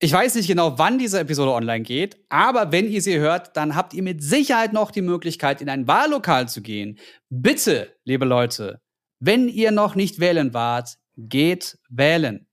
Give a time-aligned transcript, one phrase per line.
[0.00, 3.74] Ich weiß nicht genau, wann diese Episode online geht, aber wenn ihr sie hört, dann
[3.74, 6.98] habt ihr mit Sicherheit noch die Möglichkeit, in ein Wahllokal zu gehen.
[7.30, 8.80] Bitte, liebe Leute,
[9.18, 12.46] wenn ihr noch nicht wählen wart, geht wählen.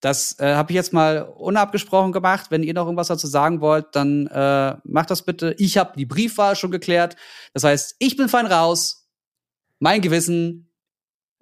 [0.00, 2.50] Das äh, habe ich jetzt mal unabgesprochen gemacht.
[2.50, 5.54] Wenn ihr noch irgendwas dazu sagen wollt, dann äh, macht das bitte.
[5.58, 7.16] Ich habe die Briefwahl schon geklärt.
[7.54, 9.08] Das heißt, ich bin fein raus.
[9.78, 10.72] Mein Gewissen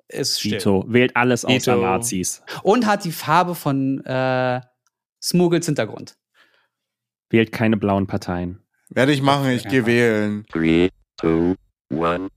[0.09, 0.53] ist still.
[0.53, 1.77] Vito wählt alles außer.
[1.77, 2.43] Nazis.
[2.63, 4.61] Und hat die Farbe von äh,
[5.25, 6.19] Smuggels Hintergrund.
[7.31, 8.63] Wählt keine blauen Parteien.
[8.91, 10.45] Werde ich machen, ich gehe wählen.
[10.53, 11.55] Three, two,
[11.91, 12.29] one.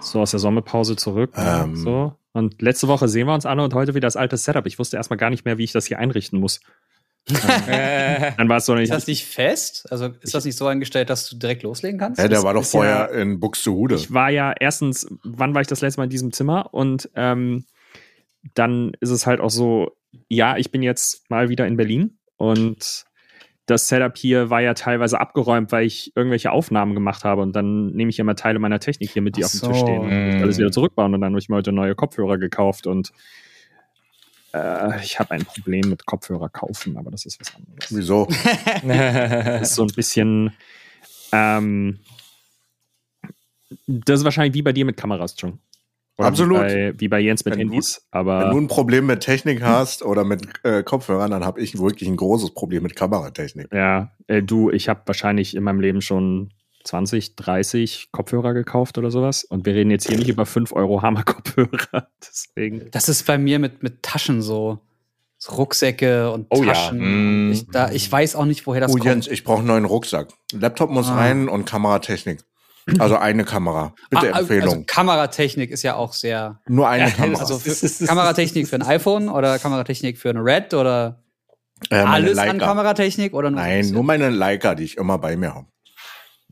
[0.00, 1.34] So aus der Sommerpause zurück.
[1.36, 1.76] Ähm.
[1.76, 2.16] So.
[2.32, 4.66] Und letzte Woche sehen wir uns alle und heute wieder das alte Setup.
[4.66, 6.58] Ich wusste erstmal gar nicht mehr, wie ich das hier einrichten muss.
[7.28, 8.92] Äh, Dann war es so Ist nicht.
[8.92, 9.86] das nicht fest?
[9.90, 12.20] Also ist das nicht so eingestellt, dass du direkt loslegen kannst?
[12.20, 13.96] Hä, der war doch ist vorher in Buxtehude.
[13.96, 16.72] Ich war ja erstens, wann war ich das letzte Mal in diesem Zimmer?
[16.72, 17.64] Und ähm,
[18.54, 19.96] dann ist es halt auch so,
[20.28, 23.04] ja, ich bin jetzt mal wieder in Berlin und
[23.66, 27.88] das Setup hier war ja teilweise abgeräumt, weil ich irgendwelche Aufnahmen gemacht habe und dann
[27.88, 29.66] nehme ich immer Teile meiner Technik hier mit, die Ach auf dem so.
[29.68, 32.86] Tisch stehen und alles wieder zurückbauen und dann habe ich mir heute neue Kopfhörer gekauft
[32.86, 33.10] und
[34.56, 37.86] äh, ich habe ein Problem mit Kopfhörer kaufen, aber das ist was anderes.
[37.94, 38.26] Wieso?
[38.82, 40.52] Das ist so ein bisschen
[41.32, 41.98] ähm,
[43.86, 45.58] das ist wahrscheinlich wie bei dir mit Kameras schon.
[46.18, 46.56] Oder Absolut.
[46.58, 46.62] Wie
[46.92, 48.06] bei, wie bei Jens mit Wenn du- Handys.
[48.10, 51.78] Wenn Aber du ein Problem mit Technik hast oder mit äh, Kopfhörern, dann habe ich
[51.78, 53.68] wirklich ein großes Problem mit Kameratechnik.
[53.72, 56.52] ja, äh, du, ich habe wahrscheinlich in meinem Leben schon
[56.86, 59.44] 20, 30 Kopfhörer gekauft oder sowas.
[59.44, 62.08] Und wir reden jetzt hier nicht über 5 Euro Hammer-Kopfhörer.
[62.20, 62.88] Deswegen.
[62.92, 64.78] Das ist bei mir mit, mit Taschen so.
[65.38, 66.72] so Rucksäcke und Oh ja.
[66.72, 67.48] Taschen.
[67.48, 67.52] Mm.
[67.52, 69.04] Ich, da, ich weiß auch nicht, woher das Oh kommt.
[69.04, 70.28] Jens, ich brauche einen neuen Rucksack.
[70.52, 71.16] Laptop muss Ah.
[71.16, 72.40] rein und Kameratechnik.
[73.00, 73.94] Also eine Kamera.
[74.10, 74.68] Bitte Ah, Empfehlung.
[74.70, 76.60] Also Kameratechnik ist ja auch sehr.
[76.68, 77.40] Nur eine Ja, Kamera.
[77.40, 77.60] Also
[78.06, 81.20] Kameratechnik für ein iPhone oder Kameratechnik für eine Red oder
[81.90, 82.66] äh, alles an Leica.
[82.66, 85.66] Kameratechnik oder nur ein Nein, nur meine Leica, die ich immer bei mir habe.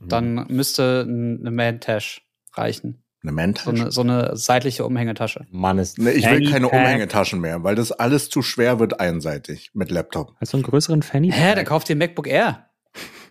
[0.08, 2.22] Dann müsste n- eine Mantash
[2.54, 3.02] reichen.
[3.22, 3.70] Eine So Mentasche.
[3.70, 5.46] eine, so eine seitliche Umhängetasche.
[5.50, 5.98] Mann ist.
[5.98, 6.68] Nee, ich will keine.
[6.68, 10.34] Umhängetaschen mehr, weil das alles zu schwer wird einseitig mit Laptop.
[10.40, 11.30] Hast du einen größeren Fanny?
[11.32, 12.68] Hä, dann kauft ihr ein MacBook Air.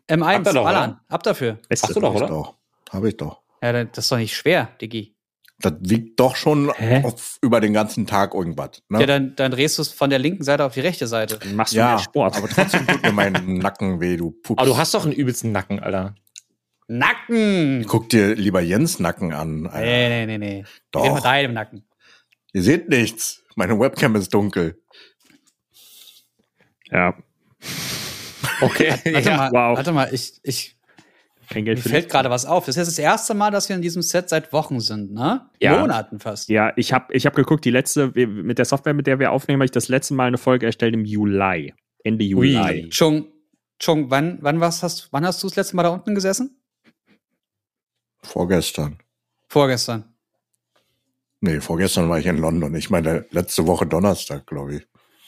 [0.10, 1.02] M1, Habt ihr doch, oder?
[1.08, 1.60] Ab dafür.
[1.70, 2.28] Hast du doch, Hab ich oder?
[2.28, 2.58] doch.
[2.92, 3.42] Habe ich doch.
[3.62, 5.16] Ja, das ist doch nicht schwer, Diggi.
[5.60, 6.72] Das wiegt doch schon
[7.04, 8.82] auf, über den ganzen Tag irgendwas.
[8.90, 9.00] Ne?
[9.00, 11.38] Ja, dann, dann drehst du es von der linken Seite auf die rechte Seite.
[11.38, 12.36] Dann machst du Ja, mehr Sport.
[12.36, 14.58] aber trotzdem tut mir mein Nacken weh, du Pups.
[14.60, 16.16] Aber du hast doch einen übelsten Nacken, Alter.
[16.88, 17.86] Nacken!
[17.88, 19.68] Guck dir lieber Jens Nacken an.
[19.68, 19.86] Alter.
[19.86, 20.66] Nee, nee, nee, nee.
[20.92, 21.06] Doch.
[21.06, 21.16] Doch.
[21.16, 21.86] mit deinem Nacken.
[22.54, 23.44] Ihr seht nichts.
[23.56, 24.82] Meine Webcam ist dunkel.
[26.92, 27.16] ja,
[28.62, 28.94] Okay.
[29.14, 29.38] Warte ja.
[29.38, 29.78] mal, wow.
[29.78, 30.78] warte mal, ich, ich,
[31.50, 32.66] kein Geld mir fällt gerade was auf.
[32.66, 35.50] Das ist jetzt das erste Mal, dass wir in diesem Set seit Wochen sind, ne?
[35.60, 35.80] Ja.
[35.80, 36.50] Monaten fast.
[36.50, 39.60] Ja, ich habe ich hab geguckt, die letzte, mit der Software, mit der wir aufnehmen,
[39.60, 41.74] habe ich das letzte Mal eine Folge erstellt im Juli.
[42.04, 42.58] Ende Juli.
[42.58, 42.90] Ui.
[42.90, 43.28] Chung,
[43.80, 46.63] Chung, wann, wann, was hast, wann hast du das letzte Mal da unten gesessen?
[48.24, 49.00] Vorgestern.
[49.48, 50.06] Vorgestern.
[51.42, 52.74] Nee, vorgestern war ich in London.
[52.76, 54.88] Ich meine, letzte Woche Donnerstag, glaube ich.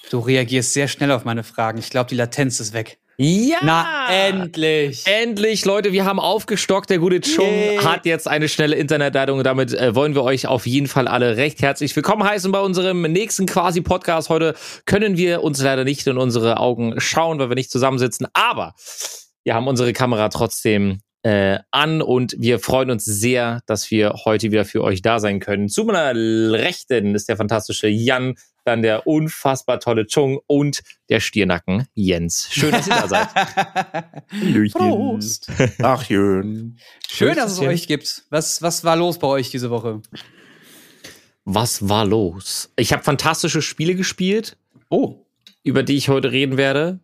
[0.10, 1.78] Du reagierst sehr schnell auf meine Fragen.
[1.78, 3.00] Ich glaube, die Latenz ist weg.
[3.18, 3.58] Ja!
[3.62, 5.04] Na, endlich!
[5.06, 6.90] Endlich, Leute, wir haben aufgestockt.
[6.90, 7.78] Der gute Chung Yay.
[7.78, 9.38] hat jetzt eine schnelle Internetleitung.
[9.38, 12.60] Und damit äh, wollen wir euch auf jeden Fall alle recht herzlich willkommen heißen bei
[12.60, 14.30] unserem nächsten quasi Podcast.
[14.30, 18.28] Heute können wir uns leider nicht in unsere Augen schauen, weil wir nicht zusammensitzen.
[18.34, 18.74] Aber
[19.44, 24.52] wir haben unsere Kamera trotzdem äh, an und wir freuen uns sehr, dass wir heute
[24.52, 25.70] wieder für euch da sein können.
[25.70, 31.88] Zu meiner Rechten ist der fantastische Jan, dann der unfassbar tolle Chung und der Stiernacken
[31.96, 32.48] Jens.
[32.52, 34.72] Schön, dass ihr da seid.
[34.74, 35.52] Prost!
[35.82, 36.78] Ach, schön.
[37.10, 38.26] Schön, dass es euch gibt.
[38.30, 40.04] Was, was war los bei euch diese Woche?
[41.44, 42.72] Was war los?
[42.76, 44.58] Ich habe fantastische Spiele gespielt,
[44.90, 45.26] Oh,
[45.64, 47.00] über die ich heute reden werde.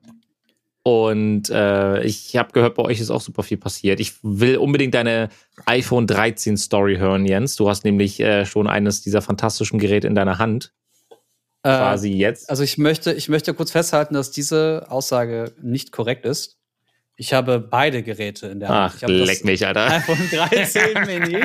[0.84, 4.00] Und äh, ich habe gehört, bei euch ist auch super viel passiert.
[4.00, 5.30] Ich will unbedingt deine
[5.68, 7.56] iPhone 13 Story hören, Jens.
[7.56, 10.74] Du hast nämlich äh, schon eines dieser fantastischen Geräte in deiner Hand,
[11.64, 12.50] äh, quasi jetzt.
[12.50, 16.58] Also ich möchte, ich möchte kurz festhalten, dass diese Aussage nicht korrekt ist.
[17.16, 18.96] Ich habe beide Geräte in der Hand.
[19.04, 19.92] Ach, leck mich, Alter.
[19.92, 21.44] iPhone 13 Mini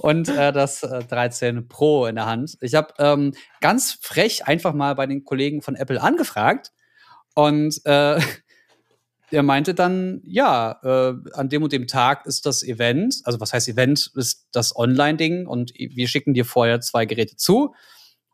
[0.00, 2.58] und äh, das äh, 13 Pro in der Hand.
[2.60, 3.32] Ich habe ähm,
[3.62, 6.72] ganz frech einfach mal bei den Kollegen von Apple angefragt
[7.38, 8.20] und äh,
[9.30, 13.52] er meinte dann, ja, äh, an dem und dem Tag ist das Event, also was
[13.52, 17.76] heißt Event, ist das Online-Ding und wir schicken dir vorher zwei Geräte zu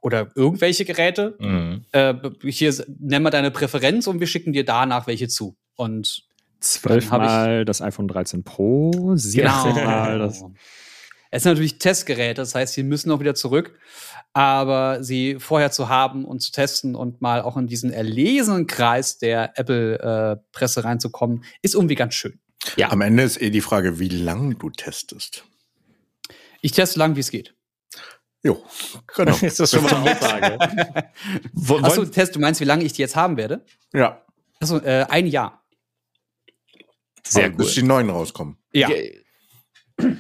[0.01, 1.37] oder irgendwelche Geräte.
[1.39, 1.85] Mhm.
[1.93, 2.15] Äh,
[2.47, 5.55] hier nenn mal deine Präferenz und wir schicken dir danach welche zu.
[5.77, 6.25] Und
[6.61, 9.45] Zwölfmal das iPhone 13 Pro, 17
[9.85, 10.43] Mal das.
[11.31, 13.79] Es sind natürlich Testgeräte, das heißt, sie müssen auch wieder zurück.
[14.35, 19.19] Aber sie vorher zu haben und zu testen und mal auch in diesen erlesenen Kreis
[19.19, 22.41] der Apple-Presse reinzukommen, ist irgendwie ganz schön.
[22.77, 22.91] Ja.
[22.91, 25.45] Am Ende ist eh die Frage, wie lang du testest.
[26.61, 27.55] Ich teste lang, wie es geht.
[28.43, 28.63] Jo,
[29.15, 29.37] genau.
[29.41, 30.59] ist das schon mal eine Aussage?
[31.85, 33.65] Achso, Test, du meinst, wie lange ich die jetzt haben werde?
[33.93, 34.21] ja,
[34.61, 35.63] Achso, äh, ein Jahr.
[37.27, 37.75] Sehr bis cool.
[37.75, 38.59] die neuen rauskommen.
[38.73, 38.89] Ja.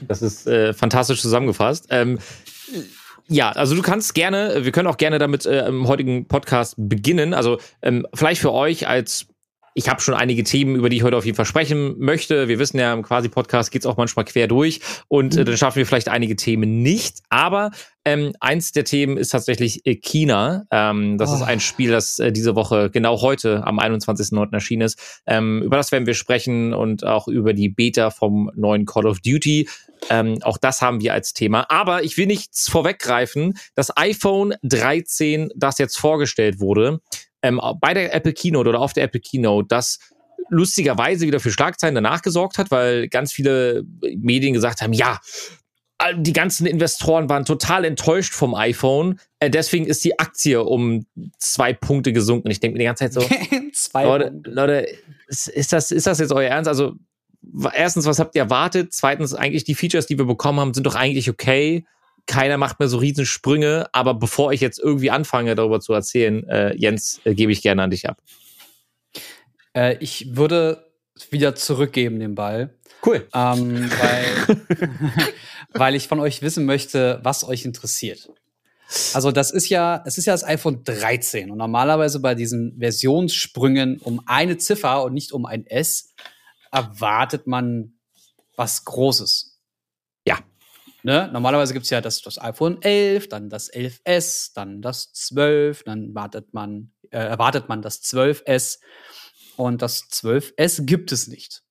[0.02, 1.86] Das ist äh, fantastisch zusammengefasst.
[1.90, 2.18] Ähm,
[3.28, 7.32] ja, also du kannst gerne, wir können auch gerne damit äh, im heutigen Podcast beginnen.
[7.32, 9.26] Also ähm, vielleicht für euch als
[9.74, 12.46] ich habe schon einige Themen, über die ich heute auf jeden Fall sprechen möchte.
[12.48, 15.86] Wir wissen ja, im Quasi-Podcast geht's auch manchmal quer durch und äh, dann schaffen wir
[15.86, 17.18] vielleicht einige Themen nicht.
[17.28, 17.72] Aber
[18.04, 20.66] ähm, eins der Themen ist tatsächlich äh, China.
[20.70, 21.34] Ähm, das Oh.
[21.36, 24.52] ist ein Spiel, das äh, diese Woche, genau heute, am 21.09.
[24.52, 25.22] erschienen ist.
[25.26, 29.20] Ähm, über das werden wir sprechen und auch über die Beta vom neuen Call of
[29.20, 29.68] Duty.
[30.10, 31.64] Ähm, auch das haben wir als Thema.
[31.70, 33.54] Aber ich will nichts vorweggreifen.
[33.74, 37.00] Das iPhone 13, das jetzt vorgestellt wurde,
[37.44, 39.98] ähm, bei der Apple Keynote oder auf der Apple Keynote, das
[40.48, 43.84] lustigerweise wieder für Schlagzeilen danach gesorgt hat, weil ganz viele
[44.16, 45.20] Medien gesagt haben, ja,
[46.16, 49.20] die ganzen Investoren waren total enttäuscht vom iPhone.
[49.38, 51.06] Äh, deswegen ist die Aktie um
[51.38, 52.50] zwei Punkte gesunken.
[52.50, 53.20] Ich denke mir die ganze Zeit so,
[53.72, 54.40] Zwei Leute.
[54.44, 54.86] Leute
[55.28, 56.68] ist, ist, das, ist das jetzt euer Ernst?
[56.68, 56.94] Also,
[57.74, 58.92] erstens, was habt ihr erwartet?
[58.92, 61.84] Zweitens, eigentlich die Features, die wir bekommen haben, sind doch eigentlich okay.
[62.26, 63.86] Keiner macht mehr so riesen Sprünge.
[63.92, 67.82] Aber bevor ich jetzt irgendwie anfange, darüber zu erzählen, äh, Jens, äh, gebe ich gerne
[67.82, 68.20] an dich ab.
[69.74, 70.90] Äh, ich würde
[71.30, 72.74] wieder zurückgeben den Ball.
[73.04, 73.28] Cool.
[73.34, 74.58] Ähm, weil,
[75.72, 78.28] weil ich von euch wissen möchte, was euch interessiert.
[79.12, 83.98] Also das ist ja, es ist ja das iPhone 13 und normalerweise bei diesen Versionssprüngen
[83.98, 86.14] um eine Ziffer und nicht um ein S
[86.70, 87.94] erwartet man
[88.56, 89.53] was Großes.
[91.04, 91.28] Ne?
[91.30, 96.54] Normalerweise gibt's ja das, das iPhone 11, dann das 11S, dann das 12, dann wartet
[96.54, 98.78] man, äh, erwartet man das 12S
[99.56, 101.62] und das 12S gibt es nicht.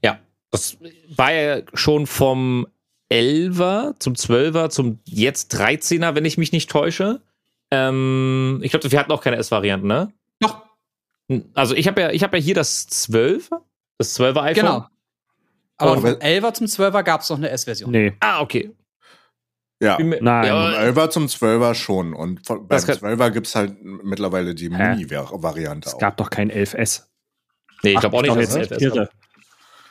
[0.00, 0.20] Ja,
[0.52, 0.76] das
[1.08, 2.68] war ja schon vom
[3.10, 7.20] 11er zum 12er zum jetzt 13er, wenn ich mich nicht täusche.
[7.72, 10.12] Ähm, ich glaube, wir hatten auch keine S-Varianten, ne?
[10.38, 10.62] Doch.
[11.54, 13.60] Also ich habe ja, ich habe ja hier das 12er,
[13.98, 14.54] das 12er iPhone.
[14.54, 14.86] Genau.
[15.78, 17.90] Aber vom wel- 11er zum 12er gab es noch eine S-Version.
[17.90, 18.12] Nee.
[18.20, 18.70] Ah, okay.
[19.80, 20.20] Ja, Nein.
[20.20, 22.14] vom Ja, 11er zum 12er schon.
[22.14, 24.70] Und von, beim Das kann- 12er gibt's halt mittlerweile die?
[24.70, 25.98] Mini-Variante Es auch.
[25.98, 27.06] gab doch kein 11S.
[27.82, 29.10] nee, ich glaube auch nicht, dass es nicht 11S irre.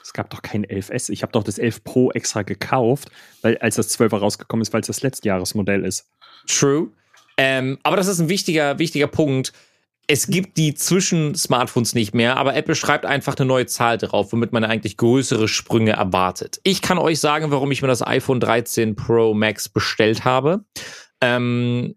[0.02, 1.10] Es gab doch kein 11S.
[1.12, 3.10] Ich habe doch das 11 Pro extra gekauft,
[3.42, 6.08] weil als das 12er rausgekommen ist, weil es das Letztjahresmodell ist.
[6.48, 6.90] True.
[7.38, 9.52] Ähm, aber das ist ein wichtiger, wichtiger Punkt.
[10.08, 14.54] Es gibt die Zwischen-Smartphones nicht mehr, aber Apple schreibt einfach eine neue Zahl drauf, womit
[14.54, 16.60] man eigentlich größere Sprünge erwartet.
[16.64, 20.64] Ich kann euch sagen, warum ich mir das iPhone 13 Pro Max bestellt habe.
[21.22, 21.96] Ähm,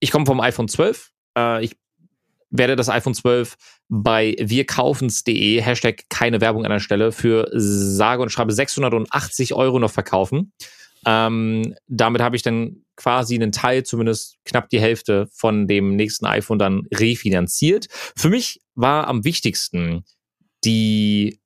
[0.00, 1.10] ich komme vom iPhone 12.
[1.36, 1.76] Äh, ich
[2.50, 3.56] werde das iPhone 12
[3.88, 9.90] bei wirkaufens.de, Hashtag keine Werbung an der Stelle, für sage und schreibe 680 Euro noch
[9.90, 10.52] verkaufen.
[11.06, 16.26] Ähm, damit habe ich dann quasi einen Teil, zumindest knapp die Hälfte von dem nächsten
[16.26, 17.86] iPhone dann refinanziert.
[17.90, 20.04] Für mich war am wichtigsten
[20.64, 21.40] die,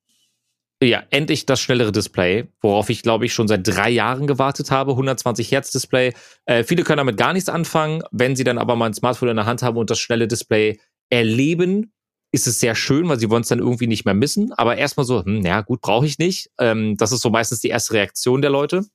[0.83, 4.91] ja, endlich das schnellere Display, worauf ich glaube ich schon seit drei Jahren gewartet habe.
[4.91, 6.13] 120 Hertz Display.
[6.45, 8.03] Äh, viele können damit gar nichts anfangen.
[8.11, 10.77] Wenn sie dann aber mal ein Smartphone in der Hand haben und das schnelle Display
[11.09, 11.93] erleben,
[12.33, 14.51] ist es sehr schön, weil sie wollen es dann irgendwie nicht mehr missen.
[14.51, 16.51] Aber erstmal so, hm, ja gut, brauche ich nicht.
[16.59, 18.85] Ähm, das ist so meistens die erste Reaktion der Leute.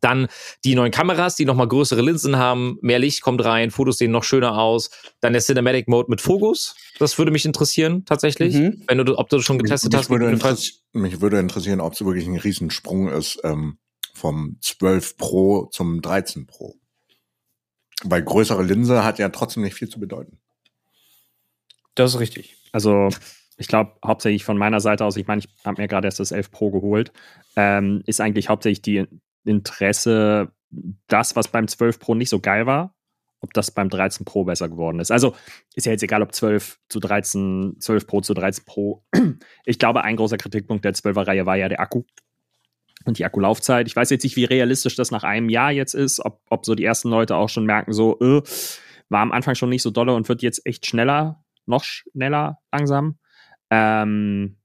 [0.00, 0.28] Dann
[0.64, 4.24] die neuen Kameras, die nochmal größere Linsen haben, mehr Licht kommt rein, Fotos sehen noch
[4.24, 4.90] schöner aus.
[5.20, 6.74] Dann der Cinematic Mode mit Fokus.
[6.98, 8.54] Das würde mich interessieren, tatsächlich.
[8.54, 8.82] Mhm.
[8.86, 10.10] Wenn du, ob du das schon getestet mich, hast.
[10.10, 13.78] würde interess mich würde interessieren, ob es wirklich ein Riesensprung ist ähm,
[14.14, 16.74] vom 12 Pro zum 13 Pro.
[18.04, 20.38] Weil größere Linse hat ja trotzdem nicht viel zu bedeuten.
[21.94, 22.56] Das ist richtig.
[22.72, 23.08] Also,
[23.56, 26.30] ich glaube, hauptsächlich von meiner Seite aus, ich meine, ich habe mir gerade erst das
[26.30, 27.12] 11 Pro geholt,
[27.56, 29.06] ähm, ist eigentlich hauptsächlich die
[29.48, 30.52] Interesse,
[31.06, 32.94] das, was beim 12 Pro nicht so geil war,
[33.40, 35.10] ob das beim 13 Pro besser geworden ist.
[35.10, 35.34] Also,
[35.74, 39.04] ist ja jetzt egal, ob 12 zu 13, 12 Pro zu 13 Pro.
[39.64, 42.02] Ich glaube, ein großer Kritikpunkt der 12er Reihe war ja der Akku
[43.04, 43.86] und die Akkulaufzeit.
[43.86, 46.74] Ich weiß jetzt nicht, wie realistisch das nach einem Jahr jetzt ist, ob, ob so
[46.74, 48.42] die ersten Leute auch schon merken, so, äh,
[49.08, 53.18] war am Anfang schon nicht so dolle und wird jetzt echt schneller, noch schneller langsam.
[53.70, 54.56] Ähm,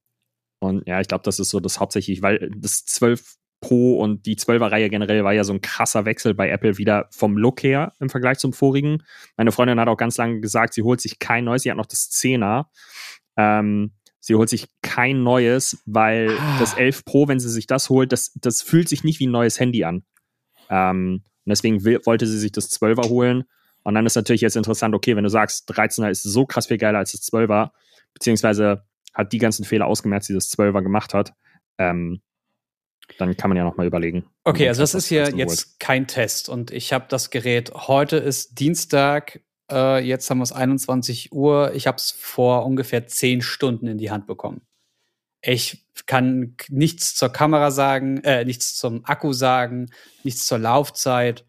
[0.60, 4.36] und ja, ich glaube, das ist so das hauptsächlich, weil das 12 Pro und die
[4.36, 7.94] 12er Reihe generell war ja so ein krasser Wechsel bei Apple wieder vom Look her
[8.00, 9.04] im Vergleich zum vorigen.
[9.38, 11.86] Meine Freundin hat auch ganz lange gesagt, sie holt sich kein neues, sie hat noch
[11.86, 12.66] das 10er.
[13.38, 13.94] Ähm,
[14.26, 16.58] Sie holt sich kein neues, weil Ah.
[16.58, 19.32] das 11 Pro, wenn sie sich das holt, das, das fühlt sich nicht wie ein
[19.32, 20.06] neues Handy an.
[20.70, 23.44] Ähm, und deswegen will, wollte sie sich das 12er holen.
[23.84, 26.78] Und dann ist natürlich jetzt interessant, okay, wenn du sagst, 13er ist so krass viel
[26.78, 27.72] geiler als das 12er,
[28.14, 31.34] beziehungsweise hat die ganzen Fehler ausgemerzt, die das 12er gemacht hat,
[31.78, 32.22] ähm,
[33.18, 34.26] dann kann man ja nochmal überlegen.
[34.44, 35.38] Okay, also das ist hier 13er holt.
[35.38, 37.72] jetzt kein Test und ich habe das Gerät.
[37.74, 39.42] Heute ist Dienstag,
[39.72, 41.74] äh, jetzt haben wir es 21 Uhr.
[41.74, 44.62] Ich habe es vor ungefähr 10 Stunden in die Hand bekommen.
[45.42, 49.90] Ich kann nichts zur Kamera sagen, äh, nichts zum Akku sagen,
[50.24, 51.46] nichts zur Laufzeit.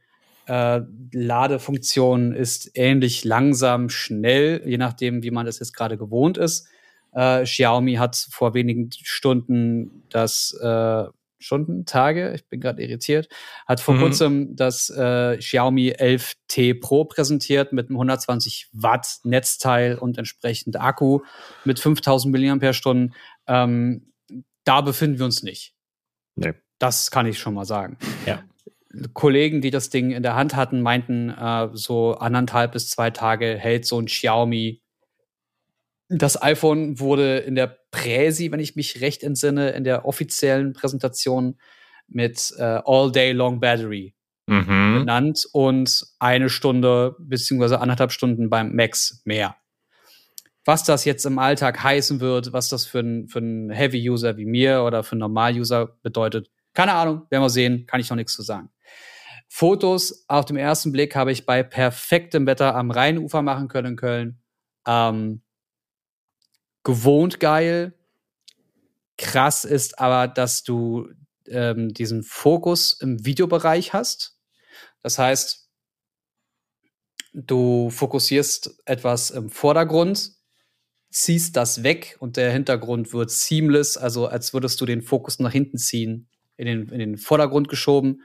[0.46, 0.80] Äh,
[1.12, 6.68] Ladefunktion ist ähnlich langsam, schnell, je nachdem, wie man das jetzt gerade gewohnt ist.
[7.12, 11.04] Äh, Xiaomi hat vor wenigen Stunden das äh,
[11.44, 13.28] Stunden, Tage, ich bin gerade irritiert,
[13.66, 14.00] hat vor Mhm.
[14.00, 21.20] kurzem das äh, Xiaomi 11T Pro präsentiert mit einem 120 Watt Netzteil und entsprechend Akku
[21.64, 23.10] mit 5000 mAh.
[23.46, 24.12] Ähm,
[24.64, 25.74] da befinden wir uns nicht.
[26.36, 26.54] Nee.
[26.78, 27.98] Das kann ich schon mal sagen.
[28.26, 28.42] Ja.
[29.12, 33.56] Kollegen, die das Ding in der Hand hatten, meinten, äh, so anderthalb bis zwei Tage
[33.58, 34.80] hält so ein Xiaomi.
[36.08, 41.58] Das iPhone wurde in der Präsi, wenn ich mich recht entsinne, in der offiziellen Präsentation
[42.06, 44.14] mit äh, All Day Long Battery
[44.46, 44.99] Mhm.
[45.00, 49.56] benannt und eine Stunde beziehungsweise anderthalb Stunden beim Max mehr.
[50.66, 54.82] Was das jetzt im Alltag heißen wird, was das für einen für Heavy-User wie mir
[54.82, 58.42] oder für einen Normal-User bedeutet, keine Ahnung, werden wir sehen, kann ich noch nichts zu
[58.42, 58.70] sagen.
[59.49, 63.96] Fotos auf dem ersten Blick habe ich bei perfektem Wetter am Rheinufer machen können in
[63.96, 64.42] Köln.
[64.87, 65.42] Ähm,
[66.85, 67.95] gewohnt geil.
[69.17, 71.09] Krass ist aber, dass du
[71.49, 74.37] ähm, diesen Fokus im Videobereich hast.
[75.03, 75.69] Das heißt,
[77.33, 80.33] du fokussierst etwas im Vordergrund,
[81.11, 85.53] ziehst das weg und der Hintergrund wird seamless, also als würdest du den Fokus nach
[85.53, 88.23] hinten ziehen, in den, in den Vordergrund geschoben,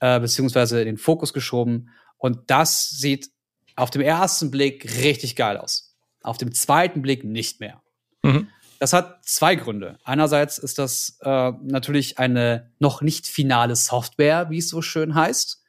[0.00, 1.90] äh, beziehungsweise in den Fokus geschoben.
[2.16, 3.30] Und das sieht
[3.76, 5.96] auf dem ersten Blick richtig geil aus.
[6.22, 7.83] Auf dem zweiten Blick nicht mehr.
[8.24, 8.48] Mhm.
[8.80, 9.98] Das hat zwei Gründe.
[10.04, 15.62] Einerseits ist das äh, natürlich eine noch nicht finale Software, wie es so schön heißt.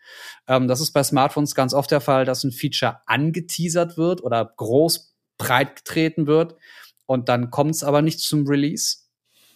[0.48, 4.54] Ähm, das ist bei Smartphones ganz oft der Fall, dass ein Feature angeteasert wird oder
[4.58, 6.56] groß breit getreten wird
[7.06, 8.98] und dann kommt es aber nicht zum Release.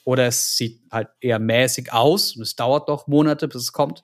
[0.05, 4.03] Oder es sieht halt eher mäßig aus und es dauert doch Monate, bis es kommt.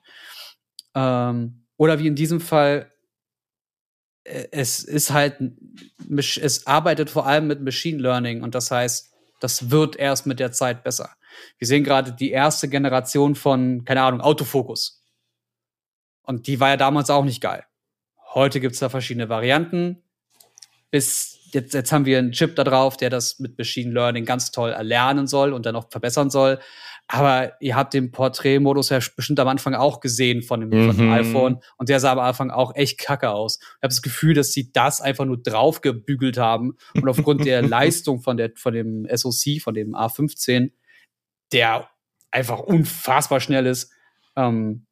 [0.94, 2.92] Ähm, oder wie in diesem Fall,
[4.50, 5.36] es ist halt,
[6.08, 10.52] es arbeitet vor allem mit Machine Learning und das heißt, das wird erst mit der
[10.52, 11.10] Zeit besser.
[11.58, 15.04] Wir sehen gerade die erste Generation von, keine Ahnung, Autofokus.
[16.22, 17.64] Und die war ja damals auch nicht geil.
[18.34, 20.02] Heute gibt's da verschiedene Varianten.
[20.90, 24.50] Bis jetzt, jetzt haben wir einen Chip da drauf, der das mit Machine Learning ganz
[24.50, 26.58] toll erlernen soll und dann noch verbessern soll.
[27.08, 31.06] Aber ihr habt den Porträtmodus ja bestimmt am Anfang auch gesehen von dem, von dem
[31.06, 31.12] Mhm.
[31.12, 31.58] iPhone.
[31.76, 33.58] Und der sah am Anfang auch echt kacke aus.
[33.60, 36.76] Ich habe das Gefühl, dass sie das einfach nur draufgebügelt haben.
[36.94, 40.72] Und aufgrund der Leistung von, der, von dem SoC, von dem A15,
[41.52, 41.88] der
[42.32, 43.92] einfach unfassbar schnell ist,
[44.34, 44.84] ähm,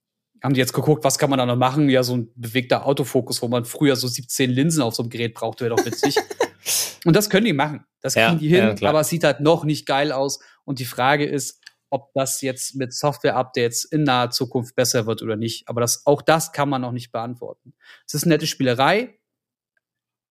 [0.42, 1.88] haben die jetzt geguckt, was kann man da noch machen?
[1.88, 5.34] Ja, so ein bewegter Autofokus, wo man früher so 17 Linsen auf so einem Gerät
[5.34, 6.16] brauchte, wäre doch witzig.
[7.04, 7.84] Und das können die machen.
[8.00, 10.38] Das Ja, kriegen die hin, ja, aber es sieht halt noch nicht geil aus.
[10.64, 11.60] Und die Frage ist,
[11.94, 15.68] ob das jetzt mit Software-Updates in naher Zukunft besser wird oder nicht.
[15.68, 17.72] Aber das, auch das kann man noch nicht beantworten.
[18.06, 19.14] Es ist eine nette Spielerei.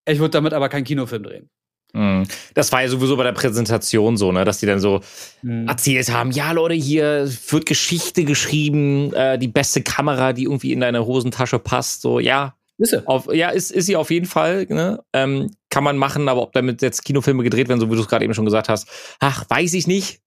[0.05, 1.49] Ich würde damit aber keinen Kinofilm drehen.
[1.93, 2.27] Mhm.
[2.55, 4.99] Das war ja sowieso bei der Präsentation so, ne, dass die dann so
[5.41, 5.67] Hm.
[5.67, 10.79] erzählt haben, ja Leute, hier wird Geschichte geschrieben, äh, die beste Kamera, die irgendwie in
[10.81, 13.03] deine Hosentasche passt, so, ja, Ist er.
[13.07, 15.03] auf, ja, ist, ist sie auf jeden Fall, ne?
[15.13, 18.07] ähm, kann man machen, aber ob damit jetzt Kinofilme gedreht werden, so wie du es
[18.07, 18.87] gerade eben schon gesagt hast,
[19.19, 20.19] ach, weiß ich nicht,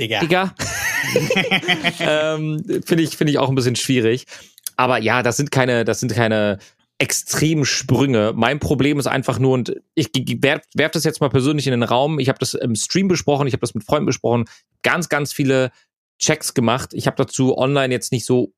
[0.00, 0.20] Digga.
[0.20, 0.54] Digga.
[2.00, 4.26] ähm, Finde ich, finde ich auch ein bisschen schwierig.
[4.76, 6.58] Aber ja, das sind keine, das sind keine
[6.98, 8.32] extremen Sprünge.
[8.34, 11.82] Mein Problem ist einfach nur, und ich werf, werf das jetzt mal persönlich in den
[11.82, 12.18] Raum.
[12.18, 14.44] Ich habe das im Stream besprochen, ich habe das mit Freunden besprochen,
[14.82, 15.70] ganz, ganz viele
[16.18, 16.92] Checks gemacht.
[16.92, 18.52] Ich habe dazu online jetzt nicht so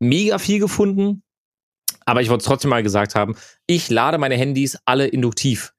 [0.00, 1.22] mega viel gefunden,
[2.06, 3.34] aber ich wollte es trotzdem mal gesagt haben.
[3.66, 5.72] Ich lade meine Handys alle induktiv.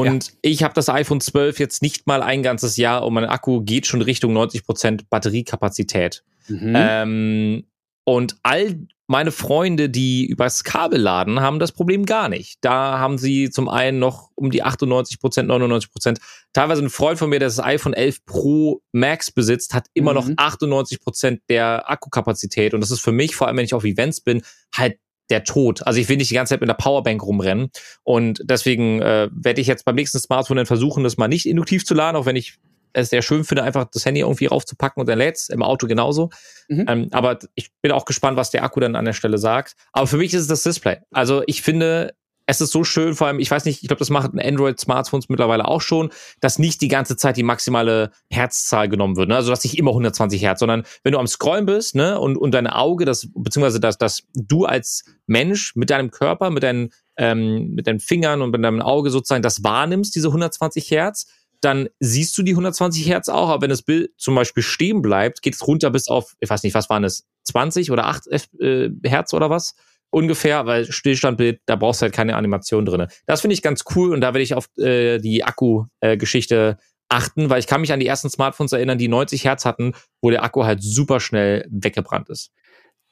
[0.00, 3.62] Und ich habe das iPhone 12 jetzt nicht mal ein ganzes Jahr und mein Akku
[3.62, 6.24] geht schon Richtung 90% Batteriekapazität.
[6.48, 6.72] Mhm.
[6.74, 7.64] Ähm,
[8.04, 12.58] und all meine Freunde, die übers Kabel laden, haben das Problem gar nicht.
[12.62, 16.18] Da haben sie zum einen noch um die 98 99%
[16.54, 20.26] Teilweise ein Freund von mir, der das iPhone 11 Pro Max besitzt, hat immer noch
[20.26, 20.36] Mhm.
[20.36, 22.72] 98% der Akkukapazität.
[22.72, 24.42] Und das ist für mich, vor allem wenn ich auf Events bin,
[24.74, 24.98] halt
[25.30, 25.86] der Tod.
[25.86, 27.70] Also ich will nicht die ganze Zeit mit einer Powerbank rumrennen.
[28.02, 31.84] Und deswegen äh, werde ich jetzt beim nächsten Smartphone dann versuchen, das mal nicht induktiv
[31.84, 32.58] zu laden, auch wenn ich
[32.94, 35.48] es sehr schön finde, einfach das Handy irgendwie raufzupacken und dann lädt's.
[35.48, 36.30] Im Auto genauso.
[36.68, 36.86] Mhm.
[36.88, 39.74] Ähm, aber ich bin auch gespannt, was der Akku dann an der Stelle sagt.
[39.92, 40.98] Aber für mich ist es das Display.
[41.10, 42.14] Also ich finde,
[42.46, 45.66] es ist so schön, vor allem, ich weiß nicht, ich glaube, das machen Android-Smartphones mittlerweile
[45.66, 46.10] auch schon,
[46.40, 49.28] dass nicht die ganze Zeit die maximale Herzzahl genommen wird.
[49.28, 49.36] Ne?
[49.36, 52.52] Also, dass nicht immer 120 Hertz, sondern wenn du am Scrollen bist, ne, und, und
[52.52, 57.74] dein Auge, das, beziehungsweise dass, dass du als Mensch mit deinem Körper, mit deinen, ähm,
[57.74, 61.26] mit deinen Fingern und mit deinem Auge sozusagen das wahrnimmst, diese 120 Hertz,
[61.60, 65.40] dann siehst du die 120 Hertz auch, aber wenn das Bild zum Beispiel stehen bleibt,
[65.40, 68.48] geht es runter bis auf, ich weiß nicht, was waren es, 20 oder 8 F,
[68.60, 69.74] äh, Hertz oder was?
[70.14, 73.08] Ungefähr, weil Stillstandbild, da brauchst du halt keine Animation drinne.
[73.26, 76.78] Das finde ich ganz cool und da werde ich auf äh, die Akku-Geschichte
[77.08, 79.92] achten, weil ich kann mich an die ersten Smartphones erinnern, die 90 Hertz hatten,
[80.22, 82.52] wo der Akku halt super schnell weggebrannt ist.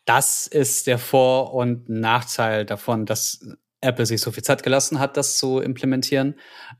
[0.04, 3.46] Das ist der Vor- und Nachteil davon, dass
[3.80, 6.36] Apple sich so viel Zeit gelassen hat, das zu implementieren.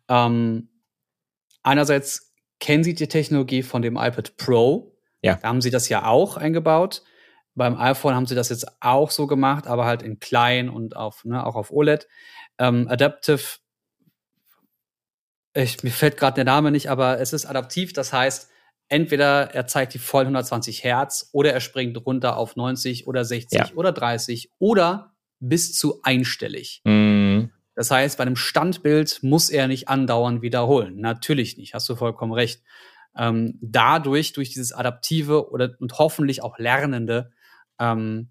[0.09, 0.69] Ähm,
[1.63, 4.97] einerseits kennen sie die Technologie von dem iPad Pro.
[5.21, 5.37] Ja.
[5.37, 7.03] Da haben sie das ja auch eingebaut.
[7.55, 11.25] Beim iPhone haben sie das jetzt auch so gemacht, aber halt in klein und auf,
[11.25, 12.09] ne, auch auf OLED.
[12.59, 13.43] Ähm, Adaptive,
[15.55, 17.93] ich, mir fällt gerade der Name nicht, aber es ist adaptiv.
[17.93, 18.49] Das heißt,
[18.89, 23.59] entweder er zeigt die voll 120 Hertz oder er springt runter auf 90 oder 60
[23.59, 23.71] Ja.
[23.75, 26.81] oder 30 oder bis zu einstellig.
[26.85, 27.45] Mm,
[27.75, 31.01] Das heißt, bei einem Standbild muss er nicht andauernd wiederholen.
[31.01, 32.63] Natürlich nicht, hast du vollkommen recht.
[33.17, 37.31] Ähm, dadurch, durch dieses Adaptive oder und hoffentlich auch Lernende,
[37.83, 38.29] ähm,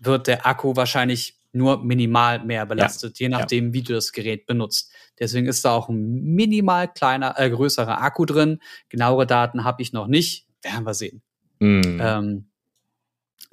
[0.00, 4.92] wird der Akku wahrscheinlich nur minimal mehr belastet, je nachdem, wie du das Gerät benutzt.
[5.18, 8.60] Deswegen ist da auch ein minimal kleiner, äh, größerer Akku drin.
[8.88, 10.46] Genauere Daten habe ich noch nicht.
[10.62, 11.22] Werden wir sehen.
[11.58, 12.00] mm.
[12.00, 12.46] Ähm,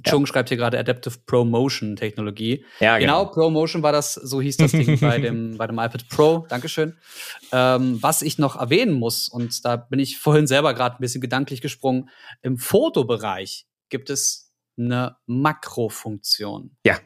[0.04, 2.64] Chung schreibt hier gerade Adaptive Promotion Technologie.
[2.80, 6.46] ja, Genau, ProMotion war das, so hieß das Ding bei dem, bei dem iPad Pro.
[6.50, 6.96] Dankeschön.
[7.52, 11.22] Ähm, was ich noch erwähnen muss, und da bin ich vorhin selber gerade ein bisschen
[11.22, 12.10] gedanklich gesprungen,
[12.44, 14.47] im Fotobereich gibt es
[14.78, 16.76] eine Makrofunktion.
[16.86, 16.98] Ja.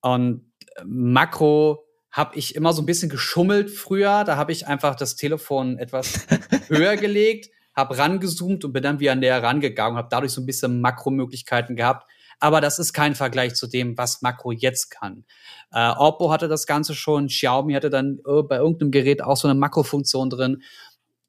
[0.00, 4.24] Und äh, Makro habe ich immer so ein bisschen geschummelt früher.
[4.24, 6.26] Da habe ich einfach das Telefon etwas
[6.68, 10.80] höher gelegt, habe rangezoomt und bin dann wieder näher rangegangen, habe dadurch so ein bisschen
[10.80, 12.10] Makromöglichkeiten gehabt.
[12.38, 15.24] Aber das ist kein Vergleich zu dem, was Makro jetzt kann.
[15.72, 19.48] Äh, Oppo hatte das Ganze schon, Xiaomi hatte dann äh, bei irgendeinem Gerät auch so
[19.48, 20.62] eine Makrofunktion drin.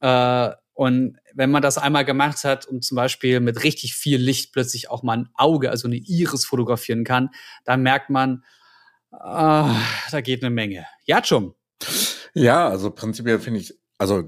[0.02, 4.54] Äh, und wenn man das einmal gemacht hat und zum Beispiel mit richtig viel Licht
[4.54, 7.30] plötzlich auch mal ein Auge, also eine Iris fotografieren kann,
[7.64, 8.44] dann merkt man,
[9.12, 9.76] ah,
[10.12, 10.86] da geht eine Menge.
[11.06, 11.54] Ja, Chum.
[12.34, 14.24] Ja, also prinzipiell finde ich, also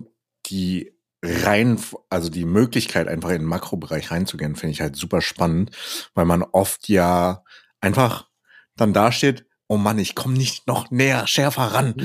[0.46, 1.80] die rein,
[2.10, 5.72] also die Möglichkeit, einfach in den Makrobereich reinzugehen, finde ich halt super spannend,
[6.14, 7.44] weil man oft ja
[7.82, 8.30] einfach
[8.76, 11.96] dann dasteht, oh Mann, ich komme nicht noch näher, schärfer ran.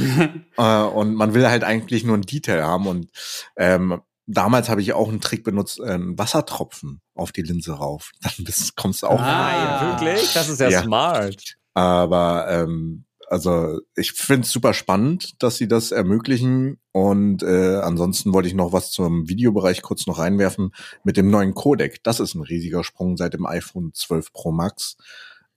[0.56, 2.86] äh, und man will halt eigentlich nur ein Detail haben.
[2.86, 3.10] Und
[3.56, 8.12] ähm, damals habe ich auch einen Trick benutzt, einen Wassertropfen auf die Linse rauf.
[8.22, 9.20] Dann bist, kommst du auch.
[9.20, 9.78] Ah.
[9.80, 10.32] Nein, wirklich?
[10.34, 10.82] Das ist ja, Ja.
[10.82, 11.56] smart.
[11.74, 16.78] Aber ähm, also ich finde es super spannend, dass sie das ermöglichen.
[16.92, 20.72] Und äh, ansonsten wollte ich noch was zum Videobereich kurz noch reinwerfen
[21.04, 22.02] mit dem neuen Codec.
[22.02, 24.96] Das ist ein riesiger Sprung seit dem iPhone 12 Pro Max,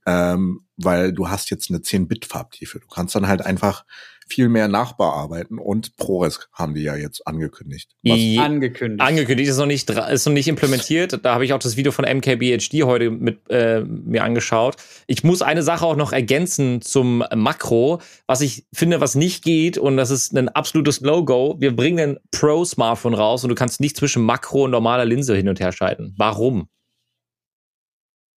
[0.05, 2.79] ähm, weil du hast jetzt eine 10-Bit-Farbtiefe.
[2.79, 3.85] Du kannst dann halt einfach
[4.27, 7.91] viel mehr nachbearbeiten und ProRes haben die ja jetzt angekündigt.
[8.03, 9.01] Was, Angekündigt.
[9.01, 11.19] Angekündigt ist noch nicht ist noch nicht implementiert.
[11.23, 14.75] Da habe ich auch das Video von MKBHD heute mit äh, mir angeschaut.
[15.07, 19.77] Ich muss eine Sache auch noch ergänzen zum Makro, was ich finde, was nicht geht
[19.77, 21.55] und das ist ein absolutes No-Go.
[21.59, 25.35] Wir bringen ein Pro Smartphone raus und du kannst nicht zwischen Makro und normaler Linse
[25.35, 26.13] hin und her schalten.
[26.17, 26.67] Warum?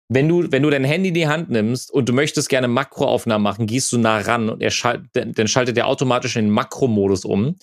[0.08, 3.42] Wenn du, wenn du dein Handy in die Hand nimmst und du möchtest gerne Makroaufnahmen
[3.42, 7.26] machen, gehst du nah ran und er schalt, dann schaltet er automatisch in den Makromodus
[7.26, 7.56] um.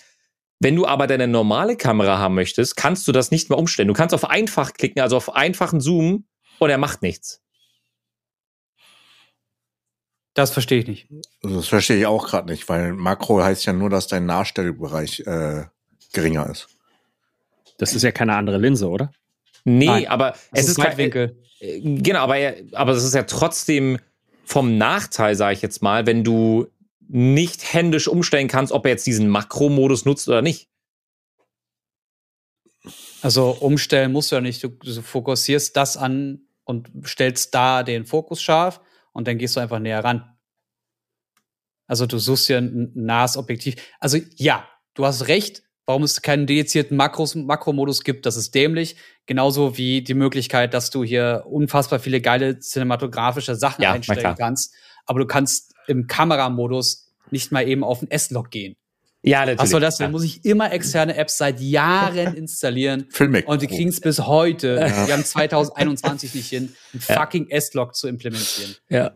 [0.58, 3.88] Wenn du aber deine normale Kamera haben möchtest, kannst du das nicht mehr umstellen.
[3.88, 6.24] Du kannst auf einfach klicken, also auf einfachen Zoom
[6.58, 7.42] und er macht nichts.
[10.34, 11.08] Das verstehe ich nicht.
[11.42, 15.64] das verstehe ich auch gerade nicht, weil Makro heißt ja nur, dass dein Nachstellbereich äh,
[16.12, 16.68] geringer ist.
[17.78, 19.12] Das ist ja keine andere Linse, oder?
[19.64, 21.36] Nee, Nein, aber es ist kein, Weitwinkel.
[21.60, 23.98] äh, genau, aber er, aber es ist ja trotzdem
[24.44, 26.66] vom Nachteil, sage ich jetzt mal, wenn du
[27.08, 30.68] nicht händisch umstellen kannst, ob er jetzt diesen Makromodus nutzt oder nicht.
[33.20, 34.64] Also umstellen musst du ja nicht.
[34.64, 38.80] Du, du fokussierst das an und stellst da den Fokus scharf
[39.12, 40.36] und dann gehst du einfach näher ran.
[41.86, 43.76] Also du suchst dir ein nahes Objektiv.
[44.00, 48.96] Also ja, du hast recht, warum es keinen dedizierten Makros, Makromodus gibt, das ist dämlich.
[49.26, 54.74] Genauso wie die Möglichkeit, dass du hier unfassbar viele geile cinematografische Sachen Ja, einstellen kannst.
[55.04, 58.76] Aber du kannst im Kameramodus nicht mal eben auf den S-Log gehen.
[59.20, 59.60] Ja, natürlich.
[59.60, 60.08] Achso, das ja.
[60.08, 63.06] muss ich immer externe Apps seit Jahren installieren.
[63.10, 63.46] Filmic.
[63.46, 64.76] Und die kriegen es bis heute.
[64.78, 68.76] Wir haben 2021 nicht hin, einen fucking S-Log zu implementieren.
[68.88, 69.12] ja.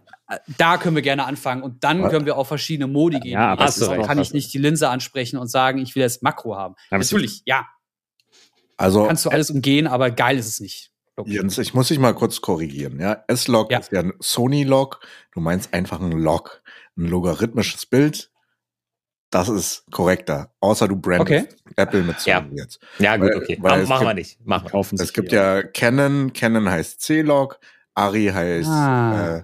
[0.58, 2.08] Da können wir gerne anfangen und dann Ja.
[2.08, 3.32] können wir auf verschiedene Modi gehen.
[3.34, 6.22] Ja, aber ist auch kann ich nicht die Linse ansprechen und sagen, ich will jetzt
[6.22, 6.74] Makro haben.
[6.90, 7.66] Es- Natürlich, ja,
[8.76, 10.90] Also, kannst du alles umgehen, aber geil ist es nicht.
[11.24, 13.00] Jens, ich muss dich mal kurz korrigieren.
[13.00, 13.78] Ja, S-Log Ja.
[13.78, 15.00] ist ja ein Sony-Log.
[15.32, 16.62] Du meinst einfach ein Log,
[16.98, 18.30] ein logarithmisches Bild.
[19.30, 20.52] Das ist korrekter.
[20.60, 21.72] Außer du brandest Okay.
[21.76, 22.46] Apple mit Sony Ja.
[22.52, 22.80] jetzt.
[22.98, 23.58] ja, gut, Weil- okay.
[23.60, 24.46] weil machen wir gibt- nicht.
[24.46, 25.00] Machen wir.
[25.02, 27.58] Es gibt ja Canon, Canon heißt C-Log,
[27.94, 29.36] Ari heißt Ah.
[29.38, 29.42] äh,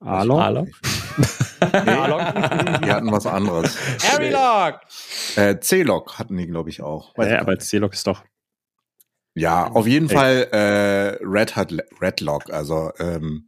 [0.00, 0.40] Alon?
[0.42, 0.64] Alon?
[0.66, 0.70] nee,
[2.84, 3.76] die hatten was anderes.
[4.12, 4.80] Arilog!
[5.36, 7.16] Äh, C-Log hatten die, glaube ich, auch.
[7.16, 7.58] Weiß Ja, ich aber.
[7.58, 8.22] C-Log ist doch.
[9.34, 10.14] ja, auf jeden Ey.
[10.16, 12.50] Fall äh, Red hat Redlog.
[12.52, 13.46] Also ähm,